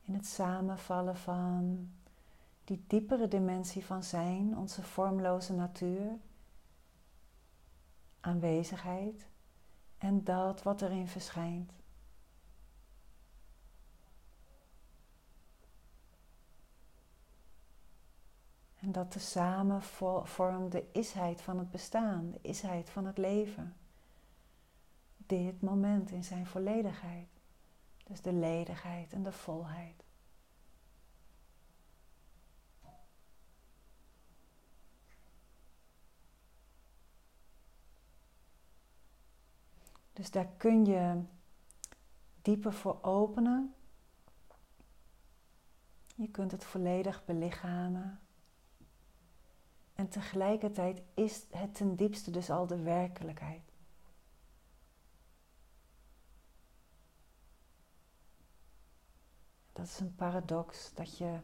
In 0.00 0.14
het 0.14 0.26
samenvallen 0.26 1.16
van 1.16 1.90
die 2.64 2.84
diepere 2.86 3.28
dimensie 3.28 3.84
van 3.84 4.04
zijn, 4.04 4.56
onze 4.56 4.82
vormloze 4.82 5.52
natuur, 5.52 6.18
aanwezigheid 8.20 9.26
en 9.98 10.24
dat 10.24 10.62
wat 10.62 10.82
erin 10.82 11.08
verschijnt. 11.08 11.72
En 18.76 18.92
dat 18.92 19.10
tezamen 19.10 19.82
vormt 20.22 20.72
de 20.72 20.90
isheid 20.92 21.42
van 21.42 21.58
het 21.58 21.70
bestaan, 21.70 22.30
de 22.30 22.38
isheid 22.42 22.90
van 22.90 23.06
het 23.06 23.18
leven 23.18 23.74
dit 25.30 25.62
moment 25.62 26.10
in 26.10 26.24
zijn 26.24 26.46
volledigheid. 26.46 27.28
Dus 28.04 28.20
de 28.20 28.32
ledigheid 28.32 29.12
en 29.12 29.22
de 29.22 29.32
volheid. 29.32 30.04
Dus 40.12 40.30
daar 40.30 40.48
kun 40.56 40.84
je 40.84 41.22
dieper 42.42 42.72
voor 42.72 43.02
openen. 43.02 43.74
Je 46.14 46.28
kunt 46.28 46.50
het 46.50 46.64
volledig 46.64 47.24
belichamen. 47.24 48.20
En 49.94 50.08
tegelijkertijd 50.08 51.02
is 51.14 51.46
het 51.50 51.74
ten 51.74 51.96
diepste 51.96 52.30
dus 52.30 52.50
al 52.50 52.66
de 52.66 52.82
werkelijkheid. 52.82 53.69
Dat 59.80 59.88
is 59.88 60.00
een 60.00 60.14
paradox 60.14 60.94
dat 60.94 61.18
je, 61.18 61.38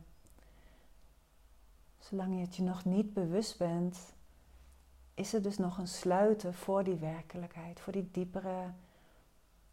zolang 1.98 2.34
je 2.34 2.40
het 2.40 2.56
je 2.56 2.62
nog 2.62 2.84
niet 2.84 3.12
bewust 3.12 3.58
bent, 3.58 4.14
is 5.14 5.34
er 5.34 5.42
dus 5.42 5.58
nog 5.58 5.78
een 5.78 5.88
sluiten 5.88 6.54
voor 6.54 6.84
die 6.84 6.94
werkelijkheid, 6.94 7.80
voor 7.80 7.92
die 7.92 8.10
diepere 8.10 8.72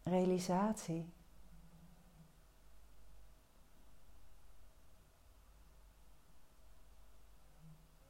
realisatie. 0.02 1.12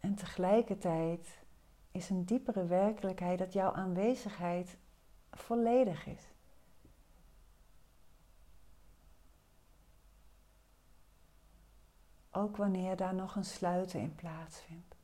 En 0.01 0.15
tegelijkertijd 0.15 1.39
is 1.91 2.11
een 2.11 2.25
diepere 2.25 2.67
werkelijkheid 2.67 3.39
dat 3.39 3.53
jouw 3.53 3.73
aanwezigheid 3.73 4.77
volledig 5.31 6.07
is. 6.07 6.34
Ook 12.35 12.57
wanneer 12.57 12.97
daar 12.97 13.15
nog 13.15 13.37
een 13.37 13.45
sluiten 13.45 14.01
in 14.01 14.15
plaatsvindt. 14.15 14.95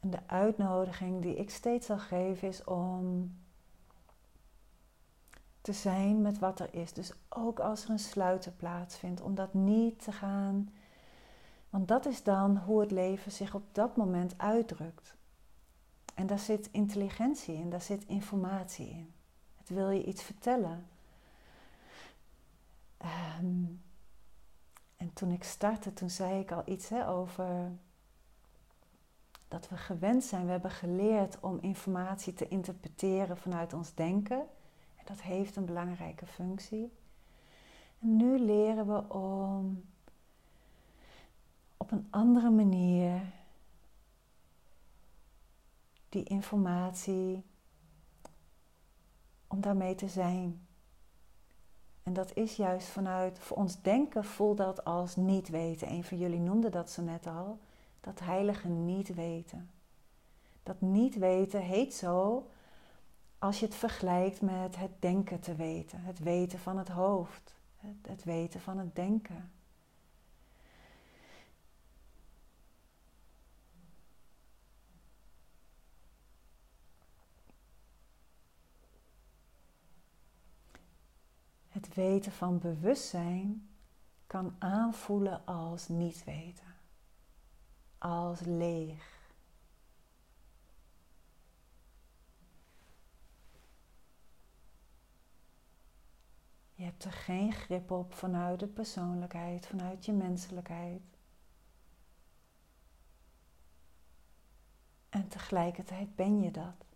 En 0.00 0.10
de 0.10 0.26
uitnodiging 0.26 1.22
die 1.22 1.34
ik 1.34 1.50
steeds 1.50 1.86
zal 1.86 1.98
geven 1.98 2.48
is 2.48 2.64
om 2.64 3.36
te 5.60 5.72
zijn 5.72 6.22
met 6.22 6.38
wat 6.38 6.60
er 6.60 6.74
is. 6.74 6.92
Dus 6.92 7.12
ook 7.28 7.60
als 7.60 7.84
er 7.84 7.90
een 7.90 7.98
sluiten 7.98 8.56
plaatsvindt, 8.56 9.20
om 9.20 9.34
dat 9.34 9.54
niet 9.54 10.02
te 10.02 10.12
gaan. 10.12 10.72
Want 11.70 11.88
dat 11.88 12.06
is 12.06 12.22
dan 12.22 12.56
hoe 12.56 12.80
het 12.80 12.90
leven 12.90 13.32
zich 13.32 13.54
op 13.54 13.62
dat 13.72 13.96
moment 13.96 14.38
uitdrukt. 14.38 15.14
En 16.14 16.26
daar 16.26 16.38
zit 16.38 16.68
intelligentie 16.70 17.54
in, 17.54 17.70
daar 17.70 17.82
zit 17.82 18.04
informatie 18.06 18.88
in. 18.88 19.12
Het 19.56 19.68
wil 19.68 19.90
je 19.90 20.04
iets 20.04 20.22
vertellen. 20.22 20.86
Ehm, 23.04 23.64
en 24.96 25.12
toen 25.12 25.30
ik 25.30 25.44
startte, 25.44 25.92
toen 25.92 26.10
zei 26.10 26.40
ik 26.40 26.52
al 26.52 26.62
iets 26.64 26.88
hè, 26.88 27.08
over 27.08 27.72
dat 29.48 29.68
we 29.68 29.76
gewend 29.76 30.24
zijn, 30.24 30.44
we 30.44 30.50
hebben 30.50 30.70
geleerd 30.70 31.40
om 31.40 31.58
informatie 31.60 32.32
te 32.32 32.48
interpreteren 32.48 33.36
vanuit 33.36 33.72
ons 33.72 33.94
denken. 33.94 34.38
En 34.96 35.04
dat 35.04 35.20
heeft 35.20 35.56
een 35.56 35.64
belangrijke 35.64 36.26
functie. 36.26 36.92
En 37.98 38.16
nu 38.16 38.38
leren 38.38 38.86
we 38.86 39.14
om 39.14 39.84
op 41.76 41.90
een 41.90 42.06
andere 42.10 42.50
manier 42.50 43.20
die 46.08 46.24
informatie, 46.24 47.44
om 49.46 49.60
daarmee 49.60 49.94
te 49.94 50.08
zijn 50.08 50.63
En 52.04 52.12
dat 52.12 52.36
is 52.36 52.56
juist 52.56 52.88
vanuit, 52.88 53.38
voor 53.38 53.56
ons 53.56 53.82
denken 53.82 54.24
voelt 54.24 54.56
dat 54.56 54.84
als 54.84 55.16
niet 55.16 55.48
weten. 55.48 55.90
Een 55.90 56.04
van 56.04 56.18
jullie 56.18 56.40
noemde 56.40 56.68
dat 56.68 56.90
zo 56.90 57.02
net 57.02 57.26
al, 57.26 57.58
dat 58.00 58.20
heilige 58.20 58.68
niet 58.68 59.14
weten. 59.14 59.70
Dat 60.62 60.80
niet 60.80 61.18
weten 61.18 61.60
heet 61.60 61.94
zo 61.94 62.46
als 63.44 63.60
je 63.60 63.66
het 63.66 63.74
vergelijkt 63.74 64.40
met 64.40 64.76
het 64.76 64.90
denken 64.98 65.40
te 65.40 65.54
weten, 65.54 66.00
het 66.00 66.18
weten 66.18 66.58
van 66.58 66.78
het 66.78 66.88
hoofd, 66.88 67.54
het, 67.76 68.06
het 68.08 68.24
weten 68.24 68.60
van 68.60 68.78
het 68.78 68.94
denken. 68.94 69.52
Het 81.84 81.94
weten 81.94 82.32
van 82.32 82.58
bewustzijn 82.58 83.68
kan 84.26 84.56
aanvoelen 84.58 85.46
als 85.46 85.88
niet 85.88 86.24
weten, 86.24 86.74
als 87.98 88.40
leeg. 88.40 89.32
Je 96.74 96.84
hebt 96.84 97.04
er 97.04 97.12
geen 97.12 97.52
grip 97.52 97.90
op 97.90 98.14
vanuit 98.14 98.60
de 98.60 98.66
persoonlijkheid, 98.66 99.66
vanuit 99.66 100.04
je 100.04 100.12
menselijkheid. 100.12 101.02
En 105.08 105.28
tegelijkertijd 105.28 106.14
ben 106.16 106.40
je 106.40 106.50
dat. 106.50 106.93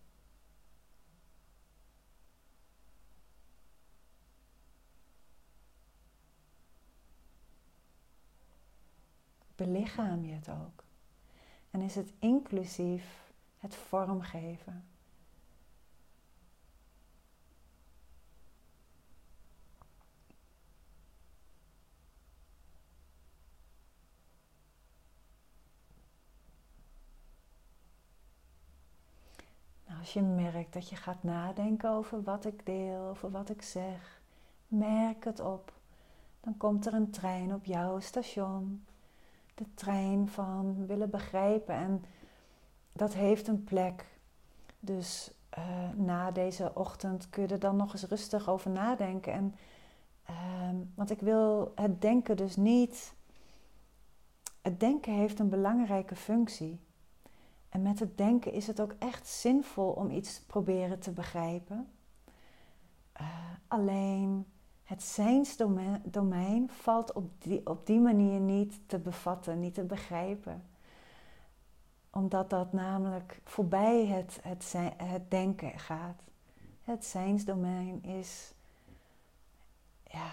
Belichaam 9.59 10.25
je 10.25 10.35
het 10.35 10.49
ook? 10.49 10.85
En 11.71 11.81
is 11.81 11.95
het 11.95 12.13
inclusief 12.19 13.33
het 13.59 13.75
vormgeven? 13.75 14.85
als 29.99 30.13
je 30.13 30.23
merkt 30.23 30.73
dat 30.73 30.89
je 30.89 30.97
gaat 30.97 31.23
nadenken 31.23 31.91
over 31.91 32.23
wat 32.23 32.45
ik 32.45 32.67
deel, 32.67 33.01
over 33.01 33.31
wat 33.31 33.51
ik 33.51 33.63
zeg, 33.63 34.21
merk 34.69 35.25
het 35.25 35.41
op. 35.41 35.73
Dan 36.41 36.57
komt 36.57 36.87
er 36.87 36.95
een 36.95 37.11
trein 37.11 37.55
op 37.55 37.65
jouw 37.65 38.01
station. 38.01 38.85
De 39.59 39.75
trein 39.75 40.29
van 40.29 40.87
willen 40.87 41.11
begrijpen. 41.11 41.75
En 41.75 42.05
dat 42.93 43.15
heeft 43.15 43.49
een 43.49 43.65
plek. 43.65 44.07
Dus 44.81 45.31
uh, 45.59 45.91
na 45.97 46.31
deze 46.31 46.71
ochtend 46.75 47.31
kun 47.31 47.43
je 47.43 47.49
er 47.49 47.59
dan 47.59 47.77
nog 47.77 47.93
eens 47.93 48.05
rustig 48.05 48.49
over 48.49 48.71
nadenken. 48.71 49.33
En, 49.33 49.55
uh, 50.31 50.81
want 50.95 51.11
ik 51.11 51.21
wil 51.21 51.73
het 51.75 52.01
denken 52.01 52.37
dus 52.37 52.57
niet. 52.57 53.15
Het 54.63 54.81
denken 54.81 55.13
heeft 55.13 55.39
een 55.39 55.49
belangrijke 55.49 56.17
functie. 56.17 56.81
En 57.69 57.83
met 57.83 57.99
het 57.99 58.19
denken 58.19 58.53
is 58.53 58.67
het 58.67 58.81
ook 58.81 58.95
echt 58.99 59.27
zinvol 59.27 59.91
om 59.91 60.11
iets 60.11 60.41
proberen 60.41 60.99
te 60.99 61.11
begrijpen. 61.11 61.89
Uh, 63.21 63.27
alleen 63.69 64.47
het 64.89 65.03
zijnsdomein 65.03 66.71
valt 66.71 67.13
op 67.13 67.31
die, 67.39 67.67
op 67.67 67.87
die 67.87 68.01
manier 68.01 68.41
niet 68.41 68.81
te 68.87 68.99
bevatten, 68.99 69.61
niet 69.61 69.75
te 69.75 69.85
begrijpen. 69.85 70.63
Omdat 72.11 72.51
dat 72.51 72.73
namelijk 72.73 73.41
voorbij 73.45 74.07
het, 74.07 74.39
het, 74.43 74.75
het 74.97 75.31
denken 75.31 75.79
gaat. 75.79 76.23
Het 76.83 77.05
zijnsdomein 77.05 78.03
is, 78.03 78.53
ja, 80.05 80.31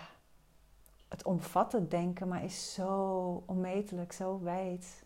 het 1.08 1.24
omvat 1.24 1.72
het 1.72 1.92
denken, 1.92 2.28
maar 2.28 2.44
is 2.44 2.74
zo 2.74 3.44
onmetelijk, 3.46 4.12
zo 4.12 4.40
wijd. 4.42 5.04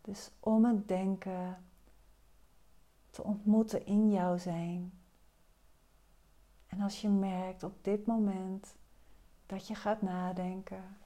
Dus 0.00 0.30
om 0.40 0.64
het 0.64 0.88
denken 0.88 1.64
te 3.12 3.22
ontmoeten 3.22 3.86
in 3.86 4.10
jouw 4.10 4.36
zijn. 4.36 4.92
En 6.66 6.80
als 6.80 7.00
je 7.00 7.08
merkt 7.08 7.62
op 7.62 7.84
dit 7.84 8.06
moment 8.06 8.74
dat 9.46 9.66
je 9.66 9.74
gaat 9.74 10.02
nadenken, 10.02 10.96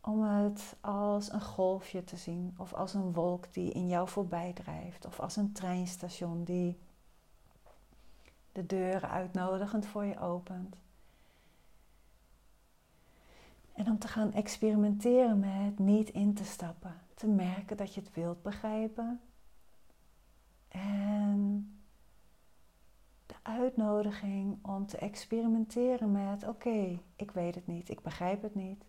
om 0.00 0.22
het 0.22 0.76
als 0.80 1.32
een 1.32 1.42
golfje 1.42 2.04
te 2.04 2.16
zien, 2.16 2.54
of 2.58 2.72
als 2.72 2.94
een 2.94 3.12
wolk 3.12 3.52
die 3.52 3.72
in 3.72 3.88
jou 3.88 4.08
voorbij 4.08 4.52
drijft, 4.52 5.06
of 5.06 5.20
als 5.20 5.36
een 5.36 5.52
treinstation 5.52 6.44
die 6.44 6.78
de 8.52 8.66
deuren 8.66 9.10
uitnodigend 9.10 9.86
voor 9.86 10.04
je 10.04 10.18
opent. 10.18 10.76
En 13.72 13.86
om 13.86 13.98
te 13.98 14.08
gaan 14.08 14.32
experimenteren 14.32 15.38
met 15.38 15.78
niet 15.78 16.08
in 16.08 16.34
te 16.34 16.44
stappen, 16.44 17.00
te 17.14 17.26
merken 17.26 17.76
dat 17.76 17.94
je 17.94 18.00
het 18.00 18.14
wilt 18.14 18.42
begrijpen. 18.42 19.20
En 20.74 21.78
de 23.26 23.34
uitnodiging 23.42 24.58
om 24.66 24.86
te 24.86 24.98
experimenteren 24.98 26.12
met: 26.12 26.48
oké, 26.48 27.00
ik 27.16 27.30
weet 27.30 27.54
het 27.54 27.66
niet, 27.66 27.88
ik 27.88 28.02
begrijp 28.02 28.42
het 28.42 28.54
niet. 28.54 28.84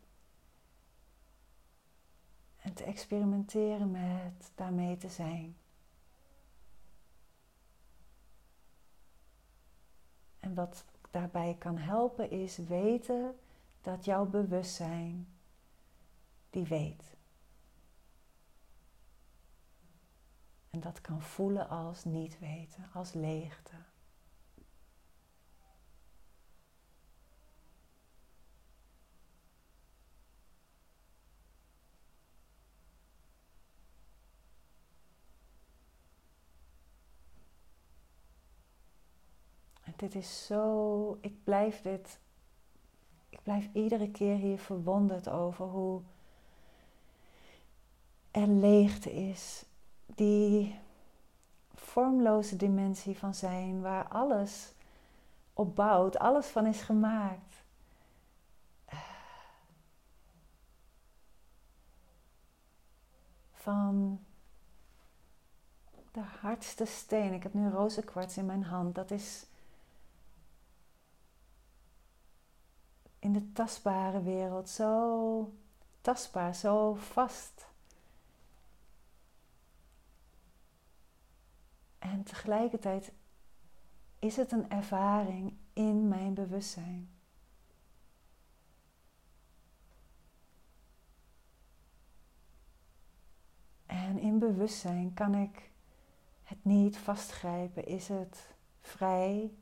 En 2.62 2.74
te 2.74 2.84
experimenteren 2.84 3.92
met 3.92 4.52
daarmee 4.56 4.98
te 4.98 5.10
zijn. 5.10 5.56
En 10.40 10.54
wat 10.54 10.86
daarbij 11.12 11.56
kan 11.60 11.78
helpen 11.78 12.32
is 12.32 12.58
weten 12.58 13.36
dat 13.82 14.06
jouw 14.06 14.26
bewustzijn 14.26 15.28
die 16.50 16.64
weet. 16.64 17.15
En 20.76 20.82
dat 20.82 21.02
kan 21.02 21.22
voelen 21.22 21.70
als 21.70 22.04
niet 22.04 22.40
weten, 22.40 22.90
als 22.94 23.14
leegte. 23.14 23.72
En 39.84 39.94
dit 39.96 40.16
is 40.16 40.46
zo, 40.46 41.18
ik 41.22 41.44
blijf 41.44 41.82
dit, 41.82 42.20
ik 43.30 43.44
blijf 43.44 43.70
iedere 43.74 44.12
keer 44.12 44.36
hier 44.36 44.60
verwonderd 44.60 45.30
over 45.30 45.66
hoe 45.66 46.02
er 48.32 48.48
leegte 48.48 49.14
is 49.14 49.66
die 50.16 50.80
vormloze 51.74 52.56
dimensie 52.56 53.18
van 53.18 53.34
zijn, 53.34 53.82
waar 53.82 54.08
alles 54.08 54.74
op 55.54 55.76
bouwt, 55.76 56.18
alles 56.18 56.48
van 56.48 56.66
is 56.66 56.82
gemaakt. 56.82 57.64
Van 63.52 64.20
de 66.12 66.22
hardste 66.22 66.86
steen. 66.86 67.34
Ik 67.34 67.44
heb 67.44 67.54
nu 67.54 67.70
rozenkwarts 67.70 68.38
in 68.38 68.46
mijn 68.46 68.64
hand. 68.64 68.96
Dat 68.96 69.12
is 69.12 69.46
in 73.20 73.34
de 73.34 73.52
tastbare 73.52 74.22
wereld 74.22 74.70
zo 74.70 75.54
tastbaar, 76.02 76.56
zo 76.56 76.94
vast. 76.94 77.66
En 82.12 82.24
tegelijkertijd 82.24 83.12
is 84.20 84.36
het 84.36 84.52
een 84.52 84.70
ervaring 84.70 85.54
in 85.74 86.08
mijn 86.08 86.34
bewustzijn. 86.34 87.10
En 93.86 94.20
in 94.20 94.40
bewustzijn 94.40 95.14
kan 95.14 95.36
ik 95.36 95.72
het 96.44 96.58
niet 96.62 96.98
vastgrijpen. 96.98 97.86
Is 97.86 98.08
het 98.08 98.56
vrij? 98.82 99.54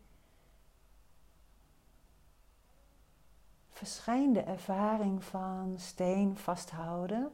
Verschijnt 3.70 4.34
de 4.34 4.42
ervaring 4.42 5.24
van 5.24 5.76
steen 5.78 6.38
vasthouden. 6.38 7.32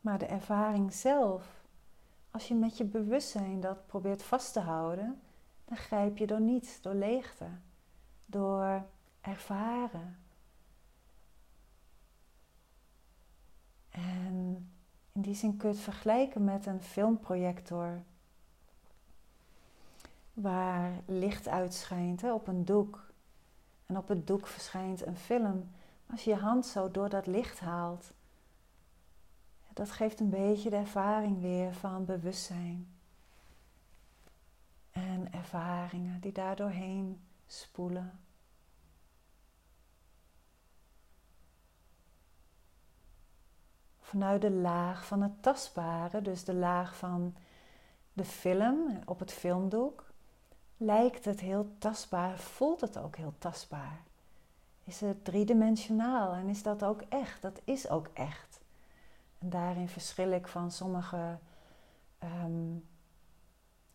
Maar 0.00 0.18
de 0.18 0.26
ervaring 0.26 0.92
zelf 0.92 1.65
als 2.36 2.48
je 2.48 2.54
met 2.54 2.76
je 2.76 2.84
bewustzijn 2.84 3.60
dat 3.60 3.86
probeert 3.86 4.22
vast 4.22 4.52
te 4.52 4.60
houden, 4.60 5.20
dan 5.64 5.76
grijp 5.76 6.16
je 6.16 6.26
door 6.26 6.40
niets, 6.40 6.80
door 6.80 6.94
leegte, 6.94 7.46
door 8.26 8.84
ervaren. 9.20 10.18
En 13.90 14.70
in 15.12 15.20
die 15.20 15.34
zin 15.34 15.56
kun 15.56 15.68
je 15.68 15.74
het 15.74 15.84
vergelijken 15.84 16.44
met 16.44 16.66
een 16.66 16.82
filmprojector 16.82 18.02
waar 20.32 20.92
licht 21.06 21.48
uitschijnt 21.48 22.22
op 22.22 22.48
een 22.48 22.64
doek. 22.64 23.10
En 23.86 23.96
op 23.96 24.08
het 24.08 24.26
doek 24.26 24.46
verschijnt 24.46 25.06
een 25.06 25.16
film. 25.16 25.70
Als 26.10 26.24
je 26.24 26.30
je 26.30 26.36
hand 26.36 26.66
zo 26.66 26.90
door 26.90 27.08
dat 27.08 27.26
licht 27.26 27.60
haalt, 27.60 28.12
dat 29.76 29.90
geeft 29.90 30.20
een 30.20 30.30
beetje 30.30 30.70
de 30.70 30.76
ervaring 30.76 31.40
weer 31.40 31.74
van 31.74 32.04
bewustzijn. 32.04 32.88
En 34.90 35.32
ervaringen 35.32 36.20
die 36.20 36.32
daar 36.32 36.56
doorheen 36.56 37.20
spoelen. 37.46 38.20
Vanuit 44.00 44.40
de 44.40 44.50
laag 44.50 45.06
van 45.06 45.22
het 45.22 45.42
tastbare, 45.42 46.22
dus 46.22 46.44
de 46.44 46.54
laag 46.54 46.96
van 46.96 47.36
de 48.12 48.24
film 48.24 49.00
op 49.04 49.18
het 49.18 49.32
filmdoek, 49.32 50.04
lijkt 50.76 51.24
het 51.24 51.40
heel 51.40 51.76
tastbaar, 51.78 52.38
voelt 52.38 52.80
het 52.80 52.98
ook 52.98 53.16
heel 53.16 53.34
tastbaar. 53.38 54.02
Is 54.84 55.00
het 55.00 55.24
driedimensionaal 55.24 56.32
en 56.32 56.48
is 56.48 56.62
dat 56.62 56.84
ook 56.84 57.00
echt? 57.00 57.42
Dat 57.42 57.60
is 57.64 57.88
ook 57.88 58.08
echt. 58.14 58.55
En 59.38 59.50
daarin 59.50 59.88
verschil 59.88 60.30
ik 60.30 60.48
van 60.48 60.70
sommige, 60.70 61.38
um, 62.44 62.88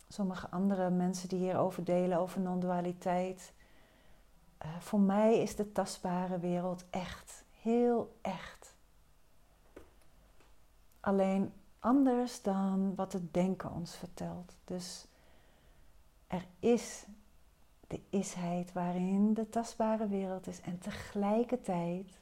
sommige 0.08 0.50
andere 0.50 0.90
mensen 0.90 1.30
die 1.30 1.40
hierover 1.40 1.84
delen, 1.84 2.18
over 2.18 2.42
non-dualiteit. 2.42 3.54
Uh, 4.66 4.80
voor 4.80 5.00
mij 5.00 5.40
is 5.40 5.56
de 5.56 5.72
tastbare 5.72 6.40
wereld 6.40 6.86
echt, 6.90 7.44
heel 7.62 8.18
echt. 8.22 8.76
Alleen 11.00 11.54
anders 11.80 12.42
dan 12.42 12.96
wat 12.96 13.14
het 13.14 13.34
denken 13.34 13.72
ons 13.72 13.96
vertelt. 13.96 14.56
Dus 14.64 15.06
er 16.28 16.46
is 16.60 17.06
de 17.88 18.02
isheid 18.10 18.74
waarin 18.74 19.34
de 19.34 19.50
tastbare 19.50 20.08
wereld 20.08 20.48
is 20.48 20.62
en 20.62 20.80
tegelijkertijd, 20.80 22.20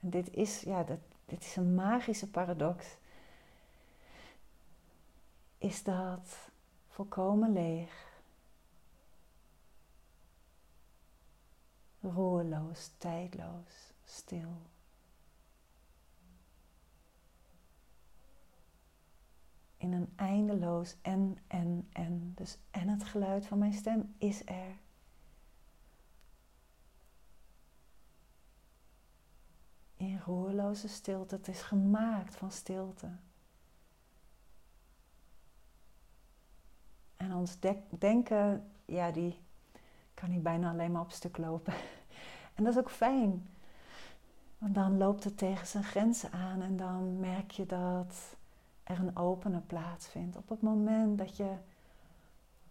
en 0.00 0.10
dit 0.10 0.34
is, 0.34 0.60
ja, 0.60 0.82
dat, 0.82 0.98
dit 1.30 1.44
is 1.44 1.56
een 1.56 1.74
magische 1.74 2.30
paradox, 2.30 2.96
is 5.58 5.82
dat 5.82 6.50
volkomen 6.88 7.52
leeg, 7.52 8.22
roerloos, 12.00 12.90
tijdloos, 12.98 13.92
stil. 14.04 14.56
in 19.76 19.92
een 19.92 20.12
eindeloos 20.16 20.96
en, 21.02 21.38
en, 21.46 21.88
en. 21.92 22.32
Dus 22.34 22.58
en 22.70 22.88
het 22.88 23.04
geluid 23.04 23.46
van 23.46 23.58
mijn 23.58 23.72
stem 23.72 24.14
is 24.18 24.42
er. 24.46 24.76
In 30.00 30.20
roerloze 30.26 30.88
stilte. 30.88 31.34
Het 31.34 31.48
is 31.48 31.62
gemaakt 31.62 32.36
van 32.36 32.50
stilte. 32.50 33.08
En 37.16 37.34
ons 37.34 37.58
denken, 37.98 38.70
ja, 38.84 39.10
die 39.10 39.38
kan 40.14 40.30
niet 40.30 40.42
bijna 40.42 40.70
alleen 40.70 40.92
maar 40.92 41.02
op 41.02 41.10
stuk 41.10 41.38
lopen. 41.38 41.74
En 42.54 42.64
dat 42.64 42.74
is 42.74 42.80
ook 42.80 42.90
fijn. 42.90 43.48
Want 44.58 44.74
dan 44.74 44.98
loopt 44.98 45.24
het 45.24 45.38
tegen 45.38 45.66
zijn 45.66 45.84
grenzen 45.84 46.32
aan 46.32 46.62
en 46.62 46.76
dan 46.76 47.20
merk 47.20 47.50
je 47.50 47.66
dat 47.66 48.36
er 48.82 48.98
een 48.98 49.16
opene 49.16 49.60
plaatsvindt. 49.60 50.36
Op 50.36 50.48
het 50.48 50.62
moment 50.62 51.18
dat 51.18 51.36
je, 51.36 51.54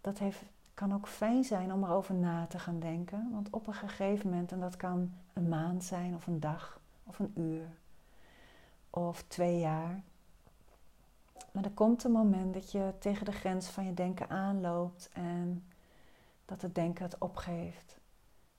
dat 0.01 0.17
heeft, 0.17 0.43
kan 0.73 0.93
ook 0.93 1.07
fijn 1.07 1.43
zijn 1.43 1.73
om 1.73 1.83
erover 1.83 2.15
na 2.15 2.45
te 2.45 2.59
gaan 2.59 2.79
denken. 2.79 3.29
Want 3.31 3.49
op 3.49 3.67
een 3.67 3.73
gegeven 3.73 4.29
moment, 4.29 4.51
en 4.51 4.59
dat 4.59 4.77
kan 4.77 5.13
een 5.33 5.49
maand 5.49 5.83
zijn 5.83 6.15
of 6.15 6.27
een 6.27 6.39
dag 6.39 6.78
of 7.09 7.19
een 7.19 7.39
uur 7.39 7.67
of 8.89 9.23
twee 9.23 9.59
jaar. 9.59 10.03
Maar 11.51 11.63
er 11.63 11.71
komt 11.71 12.03
een 12.03 12.11
moment 12.11 12.53
dat 12.53 12.71
je 12.71 12.93
tegen 12.99 13.25
de 13.25 13.31
grens 13.31 13.67
van 13.67 13.85
je 13.85 13.93
denken 13.93 14.29
aanloopt 14.29 15.09
en 15.13 15.65
dat 16.45 16.61
het 16.61 16.75
denken 16.75 17.03
het 17.03 17.17
opgeeft. 17.17 17.99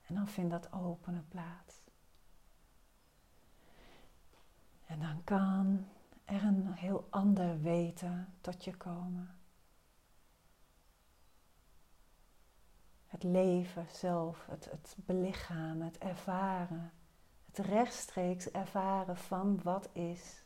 En 0.05 0.15
dan 0.15 0.27
vindt 0.27 0.51
dat 0.51 0.73
opene 0.73 1.21
plaats. 1.27 1.81
En 4.85 4.99
dan 4.99 5.23
kan 5.23 5.85
er 6.25 6.43
een 6.43 6.73
heel 6.73 7.07
ander 7.09 7.61
weten 7.61 8.33
tot 8.41 8.63
je 8.63 8.77
komen. 8.77 9.35
Het 13.07 13.23
leven 13.23 13.87
zelf, 13.91 14.45
het, 14.45 14.65
het 14.71 14.95
belichamen, 14.97 15.85
het 15.85 15.97
ervaren, 15.97 16.91
het 17.51 17.65
rechtstreeks 17.65 18.51
ervaren 18.51 19.17
van 19.17 19.61
wat 19.63 19.89
is. 19.93 20.43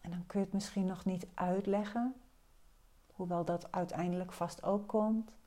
En 0.00 0.10
dan 0.10 0.26
kun 0.26 0.38
je 0.38 0.44
het 0.44 0.54
misschien 0.54 0.86
nog 0.86 1.04
niet 1.04 1.26
uitleggen, 1.34 2.14
hoewel 3.12 3.44
dat 3.44 3.72
uiteindelijk 3.72 4.32
vast 4.32 4.62
ook 4.62 4.88
komt. 4.88 5.38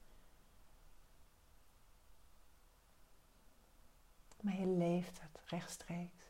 maar 4.42 4.60
je 4.60 4.68
leeft 4.68 5.22
het 5.22 5.40
rechtstreeks. 5.46 6.21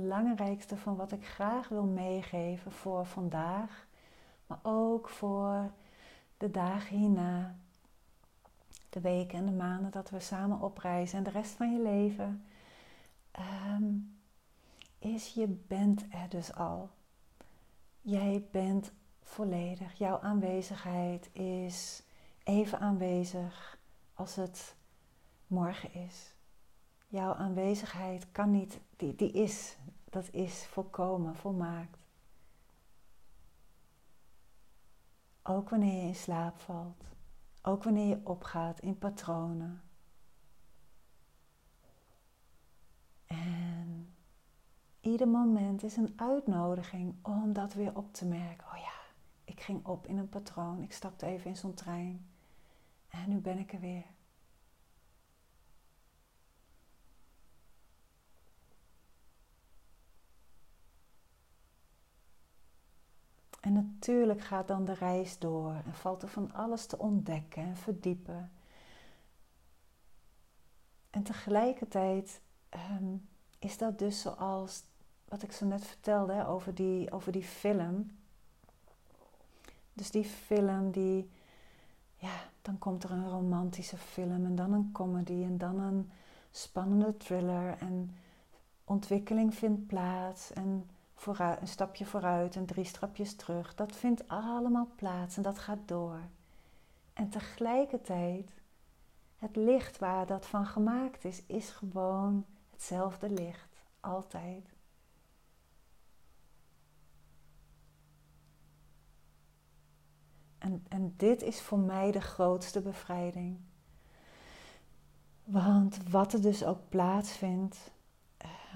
Belangrijkste 0.00 0.76
van 0.76 0.96
wat 0.96 1.12
ik 1.12 1.26
graag 1.26 1.68
wil 1.68 1.84
meegeven 1.84 2.72
voor 2.72 3.06
vandaag, 3.06 3.86
maar 4.46 4.58
ook 4.62 5.08
voor 5.08 5.70
de 6.36 6.50
dagen 6.50 6.96
hierna, 6.96 7.56
de 8.90 9.00
weken 9.00 9.38
en 9.38 9.46
de 9.46 9.52
maanden 9.52 9.90
dat 9.90 10.10
we 10.10 10.20
samen 10.20 10.60
opreizen 10.60 11.18
en 11.18 11.24
de 11.24 11.30
rest 11.30 11.50
van 11.50 11.72
je 11.72 11.82
leven, 11.82 12.44
ehm, 13.30 13.84
is 14.98 15.34
je 15.34 15.46
bent 15.46 16.06
er 16.10 16.28
dus 16.28 16.54
al. 16.54 16.88
Jij 18.00 18.46
bent 18.50 18.92
volledig. 19.22 19.98
Jouw 19.98 20.20
aanwezigheid 20.20 21.30
is 21.32 22.02
even 22.44 22.80
aanwezig 22.80 23.78
als 24.14 24.34
het 24.34 24.74
morgen 25.46 25.94
is. 25.94 26.35
Jouw 27.16 27.34
aanwezigheid 27.34 28.32
kan 28.32 28.50
niet, 28.50 28.80
die, 28.96 29.14
die 29.14 29.30
is, 29.32 29.76
dat 30.04 30.28
is 30.32 30.66
volkomen, 30.66 31.36
volmaakt. 31.36 31.98
Ook 35.42 35.68
wanneer 35.68 36.02
je 36.02 36.06
in 36.06 36.14
slaap 36.14 36.58
valt, 36.58 37.04
ook 37.62 37.82
wanneer 37.82 38.08
je 38.08 38.20
opgaat 38.22 38.80
in 38.80 38.98
patronen. 38.98 39.82
En 43.26 44.14
ieder 45.00 45.28
moment 45.28 45.82
is 45.82 45.96
een 45.96 46.12
uitnodiging 46.16 47.14
om 47.22 47.52
dat 47.52 47.74
weer 47.74 47.96
op 47.96 48.12
te 48.12 48.26
merken. 48.26 48.66
Oh 48.66 48.78
ja, 48.78 49.00
ik 49.44 49.60
ging 49.60 49.86
op 49.86 50.06
in 50.06 50.18
een 50.18 50.28
patroon, 50.28 50.82
ik 50.82 50.92
stapte 50.92 51.26
even 51.26 51.50
in 51.50 51.56
zo'n 51.56 51.74
trein 51.74 52.30
en 53.08 53.28
nu 53.28 53.36
ben 53.38 53.58
ik 53.58 53.72
er 53.72 53.80
weer. 53.80 54.14
En 63.66 63.72
natuurlijk 63.72 64.40
gaat 64.40 64.68
dan 64.68 64.84
de 64.84 64.92
reis 64.92 65.38
door 65.38 65.72
en 65.72 65.94
valt 65.94 66.22
er 66.22 66.28
van 66.28 66.52
alles 66.52 66.86
te 66.86 66.98
ontdekken 66.98 67.62
en 67.62 67.76
verdiepen. 67.76 68.50
En 71.10 71.22
tegelijkertijd 71.22 72.40
ehm, 72.68 73.16
is 73.58 73.78
dat 73.78 73.98
dus 73.98 74.20
zoals 74.20 74.82
wat 75.24 75.42
ik 75.42 75.52
zo 75.52 75.66
net 75.66 75.86
vertelde 75.86 76.46
over, 76.46 76.74
die, 76.74 77.12
over 77.12 77.32
die 77.32 77.42
film. 77.42 78.10
Dus 79.92 80.10
die 80.10 80.24
film 80.24 80.90
die, 80.90 81.30
ja, 82.16 82.34
dan 82.62 82.78
komt 82.78 83.04
er 83.04 83.10
een 83.10 83.28
romantische 83.28 83.96
film 83.96 84.44
en 84.44 84.54
dan 84.56 84.72
een 84.72 84.92
comedy 84.92 85.42
en 85.42 85.58
dan 85.58 85.80
een 85.80 86.10
spannende 86.50 87.16
thriller 87.16 87.78
en 87.78 88.16
ontwikkeling 88.84 89.54
vindt 89.54 89.86
plaats 89.86 90.52
en 90.52 90.86
een 91.24 91.68
stapje 91.68 92.06
vooruit 92.06 92.56
en 92.56 92.66
drie 92.66 92.84
stapjes 92.84 93.34
terug. 93.34 93.74
Dat 93.74 93.96
vindt 93.96 94.28
allemaal 94.28 94.88
plaats 94.96 95.36
en 95.36 95.42
dat 95.42 95.58
gaat 95.58 95.78
door. 95.88 96.20
En 97.12 97.28
tegelijkertijd, 97.28 98.50
het 99.36 99.56
licht 99.56 99.98
waar 99.98 100.26
dat 100.26 100.46
van 100.46 100.66
gemaakt 100.66 101.24
is, 101.24 101.42
is 101.46 101.70
gewoon 101.70 102.44
hetzelfde 102.70 103.30
licht. 103.30 103.84
Altijd. 104.00 104.74
En, 110.58 110.84
en 110.88 111.14
dit 111.16 111.42
is 111.42 111.60
voor 111.60 111.78
mij 111.78 112.12
de 112.12 112.20
grootste 112.20 112.80
bevrijding. 112.80 113.58
Want 115.44 116.10
wat 116.10 116.32
er 116.32 116.42
dus 116.42 116.64
ook 116.64 116.88
plaatsvindt. 116.88 117.92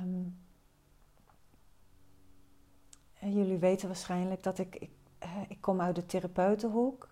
Um, 0.01 0.40
jullie 3.21 3.59
weten 3.59 3.87
waarschijnlijk 3.87 4.43
dat 4.43 4.59
ik, 4.59 4.77
ik, 4.77 4.91
ik 5.49 5.61
kom 5.61 5.81
uit 5.81 5.95
de 5.95 6.07
therapeutenhoek. 6.07 7.09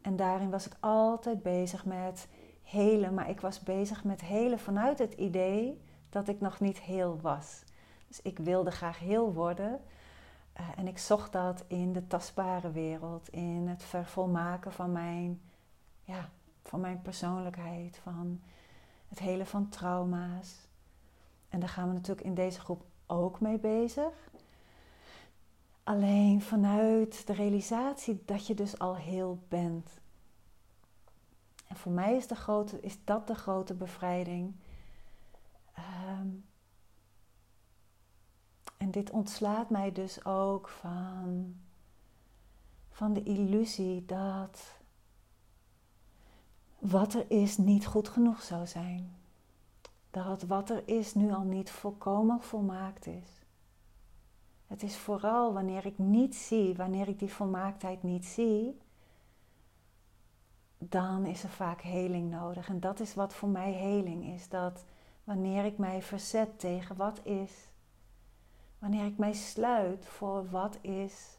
En 0.00 0.16
daarin 0.16 0.50
was 0.50 0.66
ik 0.66 0.76
altijd 0.80 1.42
bezig 1.42 1.84
met 1.84 2.28
helen. 2.62 3.14
Maar 3.14 3.30
ik 3.30 3.40
was 3.40 3.60
bezig 3.60 4.04
met 4.04 4.20
helen 4.20 4.58
vanuit 4.58 4.98
het 4.98 5.12
idee 5.12 5.80
dat 6.10 6.28
ik 6.28 6.40
nog 6.40 6.60
niet 6.60 6.80
heel 6.80 7.20
was. 7.20 7.64
Dus 8.08 8.22
ik 8.22 8.38
wilde 8.38 8.70
graag 8.70 8.98
heel 8.98 9.32
worden. 9.32 9.80
Uh, 10.60 10.66
en 10.76 10.88
ik 10.88 10.98
zocht 10.98 11.32
dat 11.32 11.64
in 11.66 11.92
de 11.92 12.06
tastbare 12.06 12.70
wereld, 12.70 13.28
in 13.28 13.68
het 13.68 13.82
vervolmaken 13.82 14.72
van 14.72 14.92
mijn, 14.92 15.40
ja, 16.02 16.28
van 16.62 16.80
mijn 16.80 17.02
persoonlijkheid, 17.02 18.00
van 18.02 18.40
het 19.08 19.18
hele 19.18 19.46
van 19.46 19.68
trauma's. 19.68 20.68
En 21.48 21.60
daar 21.60 21.68
gaan 21.68 21.88
we 21.88 21.94
natuurlijk 21.94 22.26
in 22.26 22.34
deze 22.34 22.60
groep 22.60 22.84
ook 23.06 23.40
mee 23.40 23.58
bezig. 23.58 24.30
Alleen 25.84 26.42
vanuit 26.42 27.26
de 27.26 27.32
realisatie 27.32 28.22
dat 28.24 28.46
je 28.46 28.54
dus 28.54 28.78
al 28.78 28.96
heel 28.96 29.38
bent. 29.48 30.00
En 31.66 31.76
voor 31.76 31.92
mij 31.92 32.16
is, 32.16 32.26
de 32.26 32.34
grote, 32.34 32.80
is 32.80 32.98
dat 33.04 33.26
de 33.26 33.34
grote 33.34 33.74
bevrijding. 33.74 34.54
Um, 35.78 36.44
en 38.76 38.90
dit 38.90 39.10
ontslaat 39.10 39.70
mij 39.70 39.92
dus 39.92 40.24
ook 40.24 40.68
van, 40.68 41.56
van 42.90 43.12
de 43.12 43.22
illusie 43.22 44.04
dat 44.04 44.80
wat 46.78 47.14
er 47.14 47.30
is 47.30 47.56
niet 47.56 47.86
goed 47.86 48.08
genoeg 48.08 48.42
zou 48.42 48.66
zijn. 48.66 49.16
Dat 50.10 50.42
wat 50.42 50.70
er 50.70 50.82
is 50.88 51.14
nu 51.14 51.32
al 51.32 51.42
niet 51.42 51.70
volkomen 51.70 52.42
volmaakt 52.42 53.06
is. 53.06 53.41
Het 54.72 54.82
is 54.82 54.96
vooral 54.96 55.52
wanneer 55.52 55.86
ik 55.86 55.98
niet 55.98 56.34
zie, 56.34 56.74
wanneer 56.74 57.08
ik 57.08 57.18
die 57.18 57.32
volmaaktheid 57.32 58.02
niet 58.02 58.26
zie, 58.26 58.80
dan 60.78 61.26
is 61.26 61.42
er 61.42 61.48
vaak 61.48 61.80
heling 61.80 62.30
nodig. 62.30 62.68
En 62.68 62.80
dat 62.80 63.00
is 63.00 63.14
wat 63.14 63.34
voor 63.34 63.48
mij 63.48 63.72
heling 63.72 64.24
is. 64.24 64.48
Dat 64.48 64.84
wanneer 65.24 65.64
ik 65.64 65.78
mij 65.78 66.02
verzet 66.02 66.58
tegen 66.58 66.96
wat 66.96 67.24
is, 67.24 67.52
wanneer 68.78 69.04
ik 69.04 69.18
mij 69.18 69.32
sluit 69.32 70.06
voor 70.06 70.50
wat 70.50 70.78
is, 70.80 71.36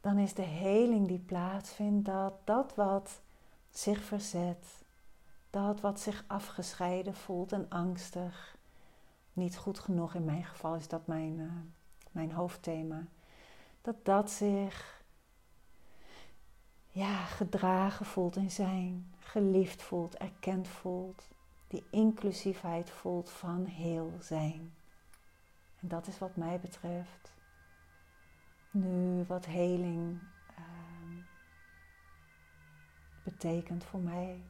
dan 0.00 0.18
is 0.18 0.34
de 0.34 0.42
heling 0.42 1.08
die 1.08 1.18
plaatsvindt 1.26 2.04
dat 2.04 2.34
dat 2.44 2.74
wat 2.74 3.20
zich 3.70 4.02
verzet, 4.02 4.84
dat 5.50 5.80
wat 5.80 6.00
zich 6.00 6.24
afgescheiden 6.26 7.14
voelt 7.14 7.52
en 7.52 7.66
angstig, 7.68 8.56
niet 9.32 9.56
goed 9.56 9.78
genoeg, 9.78 10.14
in 10.14 10.24
mijn 10.24 10.44
geval 10.44 10.74
is 10.74 10.88
dat 10.88 11.06
mijn, 11.06 11.38
uh, 11.38 11.52
mijn 12.16 12.32
hoofdthema, 12.32 13.06
dat 13.82 14.04
dat 14.04 14.30
zich 14.30 15.02
ja, 16.88 17.24
gedragen 17.24 18.06
voelt 18.06 18.36
in 18.36 18.50
zijn, 18.50 19.14
geliefd 19.18 19.82
voelt, 19.82 20.16
erkend 20.16 20.68
voelt, 20.68 21.28
die 21.68 21.84
inclusiviteit 21.90 22.90
voelt 22.90 23.30
van 23.30 23.64
heel 23.64 24.12
zijn. 24.20 24.74
En 25.80 25.88
dat 25.88 26.06
is 26.06 26.18
wat 26.18 26.36
mij 26.36 26.60
betreft 26.60 27.34
nu 28.70 29.24
wat 29.24 29.46
heling 29.46 30.20
uh, 30.58 31.24
betekent 33.24 33.84
voor 33.84 34.00
mij. 34.00 34.42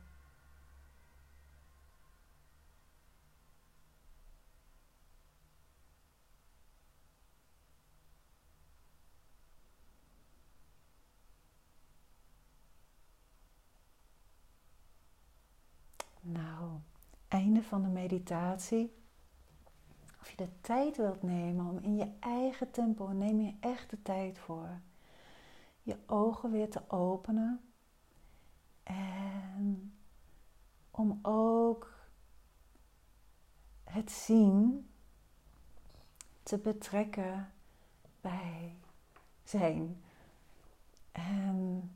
Nou, 16.29 16.81
einde 17.29 17.63
van 17.63 17.83
de 17.83 17.89
meditatie. 17.89 18.95
Of 20.21 20.31
je 20.31 20.37
de 20.37 20.61
tijd 20.61 20.97
wilt 20.97 21.23
nemen 21.23 21.67
om 21.67 21.79
in 21.79 21.97
je 21.97 22.11
eigen 22.21 22.71
tempo, 22.71 23.09
neem 23.09 23.41
je 23.41 23.55
echt 23.61 23.91
de 23.91 24.03
tijd 24.03 24.39
voor. 24.39 24.81
Je 25.83 25.97
ogen 26.07 26.51
weer 26.51 26.71
te 26.71 26.91
openen. 26.91 27.61
En 28.83 29.93
om 30.91 31.19
ook 31.23 31.95
het 33.85 34.11
zien 34.11 34.91
te 36.43 36.59
betrekken 36.59 37.53
bij 38.21 38.77
zijn. 39.45 40.03
En 41.13 41.91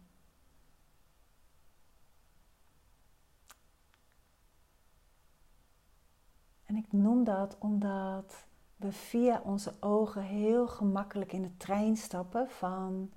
noem 6.92 7.24
dat 7.24 7.56
omdat 7.58 8.46
we 8.76 8.92
via 8.92 9.40
onze 9.44 9.74
ogen 9.80 10.22
heel 10.22 10.68
gemakkelijk 10.68 11.32
in 11.32 11.42
de 11.42 11.56
trein 11.56 11.96
stappen 11.96 12.50
van 12.50 13.10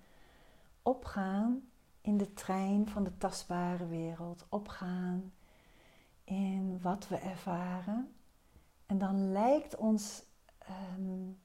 opgaan 0.82 1.68
in 2.04 2.18
de 2.18 2.34
trein 2.34 2.88
van 2.88 3.04
de 3.04 3.18
tastbare 3.18 3.88
wereld, 3.88 4.46
opgaan 4.50 5.34
in 6.24 6.82
wat 6.82 7.08
we 7.08 7.16
ervaren. 7.16 8.16
En 8.86 8.98
dan 8.98 9.32
lijkt 9.32 9.76
ons, 9.76 10.24
um, 10.98 11.40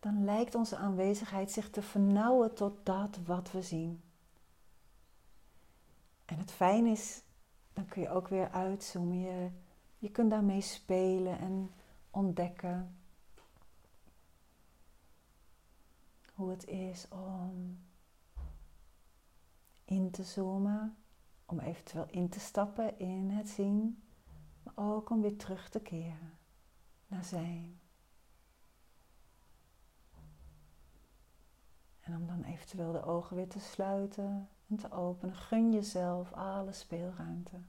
dan 0.00 0.24
lijkt 0.24 0.54
onze 0.54 0.76
aanwezigheid 0.76 1.50
zich 1.50 1.70
te 1.70 1.82
vernauwen 1.82 2.54
tot 2.54 2.86
dat 2.86 3.18
wat 3.26 3.52
we 3.52 3.62
zien. 3.62 4.02
En 6.24 6.38
het 6.38 6.50
fijn 6.50 6.86
is, 6.86 7.22
dan 7.72 7.86
kun 7.86 8.02
je 8.02 8.08
ook 8.08 8.28
weer 8.28 8.50
uitzoomen. 8.50 9.18
Je 9.18 9.50
je 9.98 10.10
kunt 10.10 10.30
daarmee 10.30 10.60
spelen 10.60 11.38
en 11.38 11.70
ontdekken 12.10 12.96
hoe 16.34 16.50
het 16.50 16.66
is 16.66 17.08
om 17.08 17.78
in 19.84 20.10
te 20.10 20.22
zoomen, 20.22 20.96
om 21.46 21.58
eventueel 21.58 22.06
in 22.10 22.28
te 22.28 22.40
stappen 22.40 22.98
in 22.98 23.30
het 23.30 23.48
zien, 23.48 24.02
maar 24.62 24.74
ook 24.76 25.10
om 25.10 25.20
weer 25.20 25.36
terug 25.36 25.68
te 25.68 25.80
keren 25.80 26.38
naar 27.06 27.24
zijn. 27.24 27.80
En 32.00 32.16
om 32.16 32.26
dan 32.26 32.42
eventueel 32.42 32.92
de 32.92 33.02
ogen 33.02 33.36
weer 33.36 33.48
te 33.48 33.60
sluiten 33.60 34.48
en 34.68 34.76
te 34.76 34.90
openen. 34.90 35.34
Gun 35.34 35.72
jezelf 35.72 36.32
alle 36.32 36.72
speelruimte. 36.72 37.60